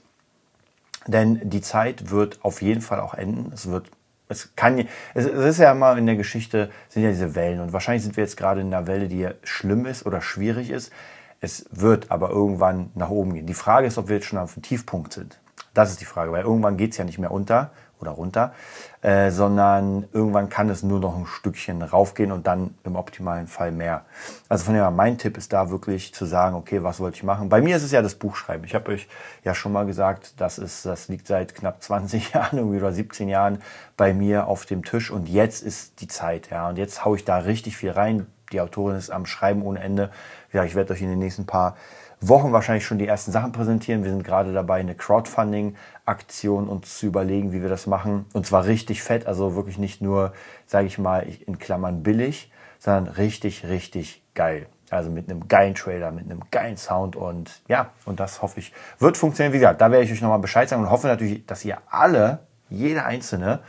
Denn 1.06 1.40
die 1.48 1.62
Zeit 1.62 2.10
wird 2.10 2.44
auf 2.44 2.62
jeden 2.64 2.82
Fall 2.82 3.00
auch 3.00 3.14
enden. 3.14 3.52
Es 3.54 3.70
wird, 3.70 3.92
es 4.30 4.56
kann, 4.56 4.80
es, 5.14 5.26
es 5.26 5.46
ist 5.46 5.60
ja 5.60 5.72
immer 5.72 5.96
in 5.98 6.06
der 6.08 6.16
Geschichte, 6.16 6.72
sind 6.90 7.04
ja 7.04 7.10
diese 7.10 7.36
Wellen 7.36 7.60
und 7.60 7.72
wahrscheinlich 7.72 8.04
sind 8.04 8.18
wir 8.18 8.24
jetzt 8.24 8.36
gerade 8.36 8.62
in 8.62 8.74
einer 8.74 8.88
Welle, 8.88 9.08
die 9.08 9.28
schlimm 9.44 9.86
ist 9.86 10.06
oder 10.06 10.22
schwierig 10.22 10.72
ist. 10.72 10.92
Es 11.40 11.66
wird 11.72 12.12
aber 12.12 12.30
irgendwann 12.30 12.92
nach 12.96 13.10
oben 13.10 13.34
gehen. 13.34 13.46
Die 13.46 13.54
Frage 13.54 13.88
ist, 13.88 13.98
ob 13.98 14.08
wir 14.08 14.16
jetzt 14.16 14.28
schon 14.28 14.40
auf 14.40 14.54
dem 14.54 14.64
Tiefpunkt 14.64 15.14
sind. 15.14 15.40
Das 15.74 15.92
ist 15.92 16.02
die 16.02 16.06
Frage, 16.06 16.32
weil 16.32 16.44
irgendwann 16.44 16.78
geht 16.78 16.92
es 16.92 16.98
ja 16.98 17.04
nicht 17.04 17.20
mehr 17.20 17.32
unter 17.32 17.72
oder 18.00 18.12
runter, 18.12 18.54
äh, 19.02 19.32
sondern 19.32 20.08
irgendwann 20.12 20.50
kann 20.50 20.70
es 20.70 20.84
nur 20.84 21.00
noch 21.00 21.18
ein 21.18 21.26
Stückchen 21.26 21.82
raufgehen 21.82 22.32
und 22.32 22.48
dann 22.48 22.76
im 22.84 22.96
optimalen 22.96 23.48
Fall 23.48 23.72
mehr. 23.72 24.06
Also 24.50 24.66
von 24.66 24.76
daher, 24.76 24.92
mein 24.92 25.18
Tipp 25.18 25.38
ist 25.38 25.54
da 25.54 25.70
wirklich 25.70 26.14
zu 26.14 26.26
sagen, 26.26 26.56
okay, 26.56 26.84
was 26.84 27.00
wollte 27.00 27.18
ich 27.18 27.24
machen? 27.24 27.50
Bei 27.50 27.62
mir 27.62 27.78
ist 27.78 27.84
es 27.84 27.92
ja 27.92 28.02
das 28.02 28.16
Buchschreiben. 28.16 28.66
Ich 28.66 28.76
habe 28.76 28.92
euch 28.92 29.08
ja 29.44 29.56
schon 29.56 29.72
mal 29.72 29.86
gesagt, 29.86 30.40
das, 30.40 30.58
ist, 30.58 30.86
das 30.86 31.08
liegt 31.08 31.28
seit 31.28 31.56
knapp 31.56 31.82
20 31.84 32.34
Jahren 32.34 32.58
irgendwie 32.58 32.78
oder 32.78 32.92
17 32.92 33.30
Jahren 33.30 33.62
bei 33.96 34.14
mir 34.14 34.48
auf 34.48 34.66
dem 34.66 34.84
Tisch 34.84 35.12
und 35.12 35.28
jetzt 35.28 35.64
ist 35.64 36.02
die 36.02 36.08
Zeit. 36.08 36.50
Ja, 36.50 36.70
und 36.70 36.78
jetzt 36.78 37.04
haue 37.06 37.18
ich 37.18 37.26
da 37.26 37.38
richtig 37.38 37.78
viel 37.78 37.92
rein. 37.92 38.28
Die 38.52 38.62
Autorin 38.62 38.96
ist 38.96 39.10
am 39.10 39.26
Schreiben 39.26 39.62
ohne 39.62 39.80
Ende 39.80 40.10
ja, 40.54 40.64
ich 40.64 40.76
werde 40.76 40.94
euch 40.94 41.02
in 41.02 41.10
den 41.10 41.20
nächsten 41.20 41.46
paar 41.46 41.76
Wochen 42.20 42.52
wahrscheinlich 42.52 42.86
schon 42.86 42.98
die 42.98 43.08
ersten 43.08 43.32
Sachen 43.32 43.52
präsentieren. 43.52 44.04
Wir 44.04 44.12
sind 44.12 44.24
gerade 44.24 44.54
dabei, 44.54 44.80
eine 44.80 44.96
Crowdfunding-Aktion 44.96 46.68
uns 46.68 46.98
zu 46.98 47.06
überlegen, 47.06 47.52
wie 47.52 47.62
wir 47.62 47.70
das 47.70 47.86
machen. 47.86 48.26
Und 48.34 48.48
zwar 48.48 48.66
richtig 48.66 49.04
fett, 49.04 49.28
also 49.28 49.56
wirklich 49.56 49.78
nicht 49.78 50.02
nur, 50.02 50.34
sage 50.66 50.88
ich 50.88 50.98
mal, 50.98 51.28
in 51.46 51.60
Klammern 51.60 52.02
billig, 52.02 52.52
sondern 52.80 53.08
richtig, 53.08 53.68
richtig 53.68 54.24
geil. 54.34 54.66
Also 54.90 55.12
mit 55.12 55.30
einem 55.30 55.48
geilen 55.48 55.76
Trailer, 55.76 56.12
mit 56.12 56.26
einem 56.26 56.42
geilen 56.50 56.78
Sound 56.78 57.16
und 57.16 57.62
ja, 57.68 57.92
und 58.06 58.20
das 58.20 58.42
hoffe 58.42 58.62
ich 58.62 58.72
wird 59.00 59.18
funktionieren. 59.18 59.54
Wie 59.54 59.60
gesagt, 59.60 59.82
da 59.82 59.92
werde 59.92 60.06
ich 60.06 60.12
euch 60.12 60.22
nochmal 60.22 60.40
Bescheid 60.40 60.70
sagen 60.70 60.82
und 60.82 60.90
hoffe 60.90 61.08
natürlich, 61.08 61.46
dass 61.46 61.66
ihr 61.66 61.78
alle, 61.90 62.40
jeder 62.70 63.06
Einzelne, 63.06 63.60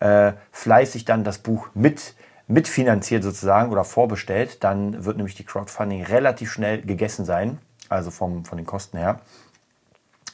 äh, 0.00 0.32
fleißig 0.52 1.06
dann 1.06 1.24
das 1.24 1.38
Buch 1.38 1.70
mit 1.72 2.14
mitfinanziert 2.48 3.22
sozusagen 3.22 3.70
oder 3.70 3.84
vorbestellt, 3.84 4.64
dann 4.64 5.04
wird 5.04 5.16
nämlich 5.16 5.34
die 5.34 5.44
Crowdfunding 5.44 6.02
relativ 6.02 6.50
schnell 6.50 6.82
gegessen 6.82 7.24
sein, 7.24 7.58
also 7.88 8.10
vom, 8.10 8.44
von 8.44 8.58
den 8.58 8.66
Kosten 8.66 8.98
her. 8.98 9.20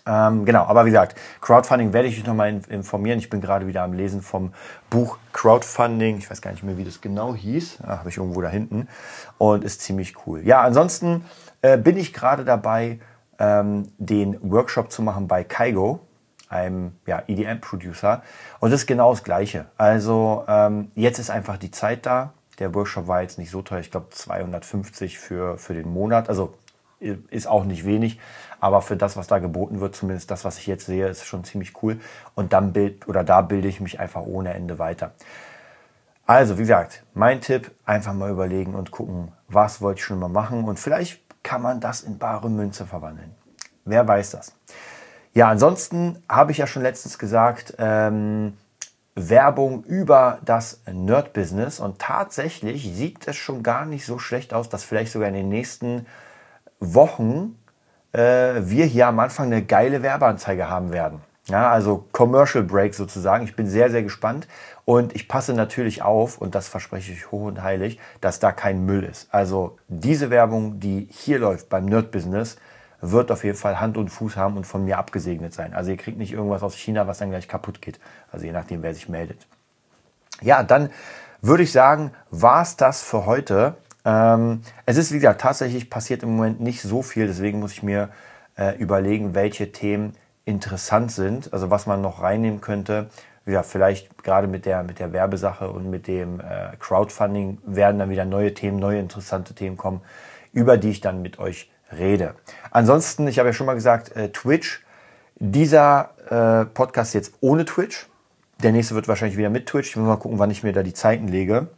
Ähm, 0.06 0.44
genau, 0.44 0.64
aber 0.64 0.84
wie 0.84 0.90
gesagt, 0.90 1.18
Crowdfunding 1.40 1.92
werde 1.92 2.08
ich 2.08 2.18
euch 2.18 2.26
nochmal 2.26 2.60
informieren. 2.68 3.18
Ich 3.18 3.30
bin 3.30 3.40
gerade 3.40 3.66
wieder 3.66 3.82
am 3.82 3.94
Lesen 3.94 4.20
vom 4.20 4.52
Buch 4.90 5.18
Crowdfunding. 5.32 6.18
Ich 6.18 6.30
weiß 6.30 6.42
gar 6.42 6.50
nicht 6.50 6.62
mehr, 6.62 6.76
wie 6.76 6.84
das 6.84 7.00
genau 7.00 7.34
hieß. 7.34 7.78
Ah, 7.82 7.98
Habe 7.98 8.10
ich 8.10 8.18
irgendwo 8.18 8.42
da 8.42 8.48
hinten. 8.48 8.88
Und 9.38 9.64
ist 9.64 9.80
ziemlich 9.80 10.14
cool. 10.26 10.42
Ja, 10.44 10.60
ansonsten 10.60 11.24
äh, 11.62 11.78
bin 11.78 11.96
ich 11.96 12.12
gerade 12.12 12.44
dabei, 12.44 13.00
ähm, 13.38 13.88
den 13.98 14.38
Workshop 14.42 14.92
zu 14.92 15.00
machen 15.00 15.26
bei 15.26 15.42
Kaigo 15.42 16.00
einem 16.54 16.92
ja, 17.06 17.22
EDM-Producer. 17.26 18.22
Und 18.60 18.70
das 18.70 18.82
ist 18.82 18.86
genau 18.86 19.10
das 19.10 19.24
Gleiche. 19.24 19.66
Also 19.76 20.44
ähm, 20.48 20.90
jetzt 20.94 21.18
ist 21.18 21.30
einfach 21.30 21.56
die 21.58 21.70
Zeit 21.70 22.06
da. 22.06 22.32
Der 22.58 22.74
Workshop 22.74 23.08
war 23.08 23.22
jetzt 23.22 23.38
nicht 23.38 23.50
so 23.50 23.62
teuer, 23.62 23.80
ich 23.80 23.90
glaube 23.90 24.10
250 24.10 25.18
für, 25.18 25.58
für 25.58 25.74
den 25.74 25.92
Monat. 25.92 26.28
Also 26.28 26.54
ist 27.00 27.46
auch 27.46 27.64
nicht 27.64 27.84
wenig, 27.84 28.18
aber 28.60 28.80
für 28.80 28.96
das, 28.96 29.16
was 29.16 29.26
da 29.26 29.38
geboten 29.38 29.80
wird, 29.80 29.94
zumindest 29.94 30.30
das, 30.30 30.44
was 30.44 30.58
ich 30.58 30.66
jetzt 30.66 30.86
sehe, 30.86 31.06
ist 31.08 31.26
schon 31.26 31.44
ziemlich 31.44 31.82
cool. 31.82 32.00
Und 32.34 32.52
dann 32.52 32.72
bild 32.72 33.06
oder 33.08 33.24
da 33.24 33.42
bilde 33.42 33.68
ich 33.68 33.80
mich 33.80 34.00
einfach 34.00 34.22
ohne 34.22 34.54
Ende 34.54 34.78
weiter. 34.78 35.12
Also, 36.26 36.56
wie 36.56 36.62
gesagt, 36.62 37.02
mein 37.12 37.42
Tipp, 37.42 37.70
einfach 37.84 38.14
mal 38.14 38.30
überlegen 38.30 38.74
und 38.74 38.90
gucken, 38.90 39.32
was 39.48 39.82
wollte 39.82 39.98
ich 39.98 40.04
schon 40.04 40.18
mal 40.18 40.28
machen 40.28 40.64
und 40.64 40.78
vielleicht 40.78 41.20
kann 41.42 41.60
man 41.60 41.80
das 41.80 42.00
in 42.00 42.16
bare 42.16 42.48
Münze 42.48 42.86
verwandeln. 42.86 43.34
Wer 43.84 44.08
weiß 44.08 44.30
das? 44.30 44.54
Ja, 45.34 45.48
ansonsten 45.48 46.22
habe 46.28 46.52
ich 46.52 46.58
ja 46.58 46.68
schon 46.68 46.82
letztens 46.82 47.18
gesagt, 47.18 47.74
ähm, 47.78 48.56
Werbung 49.16 49.82
über 49.82 50.38
das 50.44 50.80
Nerd-Business 50.90 51.80
und 51.80 51.98
tatsächlich 51.98 52.94
sieht 52.94 53.26
es 53.26 53.34
schon 53.34 53.64
gar 53.64 53.84
nicht 53.84 54.06
so 54.06 54.20
schlecht 54.20 54.54
aus, 54.54 54.68
dass 54.68 54.84
vielleicht 54.84 55.10
sogar 55.10 55.28
in 55.28 55.34
den 55.34 55.48
nächsten 55.48 56.06
Wochen 56.78 57.58
äh, 58.12 58.60
wir 58.60 58.86
hier 58.86 59.08
am 59.08 59.18
Anfang 59.18 59.46
eine 59.46 59.64
geile 59.64 60.02
Werbeanzeige 60.02 60.70
haben 60.70 60.92
werden. 60.92 61.20
Ja, 61.48 61.68
also 61.68 62.06
Commercial 62.12 62.62
Break 62.62 62.94
sozusagen. 62.94 63.44
Ich 63.44 63.56
bin 63.56 63.66
sehr, 63.66 63.90
sehr 63.90 64.04
gespannt 64.04 64.46
und 64.84 65.16
ich 65.16 65.28
passe 65.28 65.52
natürlich 65.52 66.02
auf, 66.02 66.38
und 66.38 66.54
das 66.54 66.68
verspreche 66.68 67.12
ich 67.12 67.32
hoch 67.32 67.46
und 67.46 67.60
heilig, 67.60 67.98
dass 68.20 68.38
da 68.38 68.52
kein 68.52 68.86
Müll 68.86 69.02
ist. 69.02 69.28
Also 69.34 69.78
diese 69.88 70.30
Werbung, 70.30 70.78
die 70.78 71.08
hier 71.10 71.40
läuft 71.40 71.68
beim 71.68 71.86
Nerd 71.86 72.12
Business, 72.12 72.56
wird 73.10 73.30
auf 73.30 73.44
jeden 73.44 73.56
Fall 73.56 73.80
Hand 73.80 73.96
und 73.96 74.08
Fuß 74.08 74.36
haben 74.36 74.56
und 74.56 74.66
von 74.66 74.84
mir 74.84 74.98
abgesegnet 74.98 75.52
sein. 75.52 75.74
Also 75.74 75.90
ihr 75.90 75.96
kriegt 75.96 76.18
nicht 76.18 76.32
irgendwas 76.32 76.62
aus 76.62 76.74
China, 76.74 77.06
was 77.06 77.18
dann 77.18 77.30
gleich 77.30 77.48
kaputt 77.48 77.82
geht. 77.82 78.00
Also 78.32 78.46
je 78.46 78.52
nachdem, 78.52 78.82
wer 78.82 78.94
sich 78.94 79.08
meldet. 79.08 79.46
Ja, 80.40 80.62
dann 80.62 80.90
würde 81.40 81.62
ich 81.62 81.72
sagen, 81.72 82.12
war 82.30 82.62
es 82.62 82.76
das 82.76 83.02
für 83.02 83.26
heute. 83.26 83.76
Ähm, 84.04 84.62
es 84.86 84.96
ist, 84.96 85.12
wie 85.12 85.16
gesagt, 85.16 85.40
tatsächlich 85.40 85.90
passiert 85.90 86.22
im 86.22 86.36
Moment 86.36 86.60
nicht 86.60 86.82
so 86.82 87.02
viel, 87.02 87.26
deswegen 87.26 87.60
muss 87.60 87.72
ich 87.72 87.82
mir 87.82 88.08
äh, 88.56 88.76
überlegen, 88.76 89.34
welche 89.34 89.72
Themen 89.72 90.14
interessant 90.44 91.12
sind, 91.12 91.52
also 91.52 91.70
was 91.70 91.86
man 91.86 92.00
noch 92.00 92.22
reinnehmen 92.22 92.60
könnte. 92.60 93.08
Ja, 93.46 93.62
vielleicht 93.62 94.22
gerade 94.22 94.46
mit 94.46 94.64
der, 94.64 94.82
mit 94.82 94.98
der 94.98 95.12
Werbesache 95.12 95.70
und 95.70 95.90
mit 95.90 96.06
dem 96.06 96.40
äh, 96.40 96.76
Crowdfunding 96.78 97.58
werden 97.66 97.98
dann 97.98 98.10
wieder 98.10 98.24
neue 98.24 98.54
Themen, 98.54 98.78
neue 98.78 98.98
interessante 98.98 99.54
Themen 99.54 99.76
kommen, 99.76 100.00
über 100.52 100.78
die 100.78 100.90
ich 100.90 101.00
dann 101.02 101.20
mit 101.20 101.38
euch 101.38 101.70
rede. 101.92 102.34
Ansonsten, 102.70 103.28
ich 103.28 103.38
habe 103.38 103.48
ja 103.48 103.52
schon 103.52 103.66
mal 103.66 103.74
gesagt, 103.74 104.14
äh, 104.16 104.30
Twitch. 104.30 104.82
Dieser 105.36 106.10
äh, 106.30 106.64
Podcast 106.66 107.14
jetzt 107.14 107.34
ohne 107.40 107.64
Twitch. 107.64 108.06
Der 108.62 108.72
nächste 108.72 108.94
wird 108.94 109.08
wahrscheinlich 109.08 109.36
wieder 109.36 109.50
mit 109.50 109.66
Twitch. 109.66 109.90
Ich 109.90 109.96
muss 109.96 110.06
mal 110.06 110.16
gucken, 110.16 110.38
wann 110.38 110.50
ich 110.50 110.62
mir 110.62 110.72
da 110.72 110.82
die 110.82 110.94
Zeiten 110.94 111.28
lege. 111.28 111.68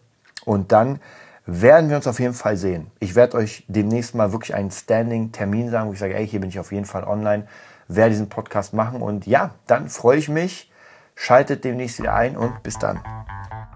Und 0.45 0.73
dann 0.73 1.01
werden 1.47 1.89
wir 1.89 1.97
uns 1.97 2.07
auf 2.07 2.21
jeden 2.21 2.35
Fall 2.35 2.57
sehen. 2.57 2.91
Ich 3.01 3.15
werde 3.15 3.37
euch 3.39 3.65
demnächst 3.69 4.15
mal 4.15 4.33
wirklich 4.33 4.55
einen 4.55 4.71
Standing-Termin 4.71 5.71
sagen, 5.71 5.89
wo 5.89 5.93
ich 5.93 5.99
sage, 5.99 6.15
ey, 6.15 6.27
hier 6.27 6.41
bin 6.41 6.51
ich 6.51 6.59
auf 6.59 6.73
jeden 6.73 6.85
Fall 6.85 7.05
online, 7.05 7.47
werde 7.89 8.11
diesen 8.11 8.29
Podcast 8.29 8.75
machen. 8.75 9.01
Und 9.01 9.27
ja, 9.27 9.55
dann 9.67 9.89
freue 9.89 10.19
ich 10.19 10.29
mich. 10.29 10.71
Schaltet 11.15 11.65
demnächst 11.65 11.99
wieder 11.99 12.15
ein 12.15 12.37
und 12.37 12.63
bis 12.63 12.79
dann. 12.79 13.01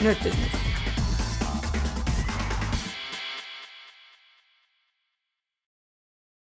Nerd 0.00 0.22
Business. 0.22 0.67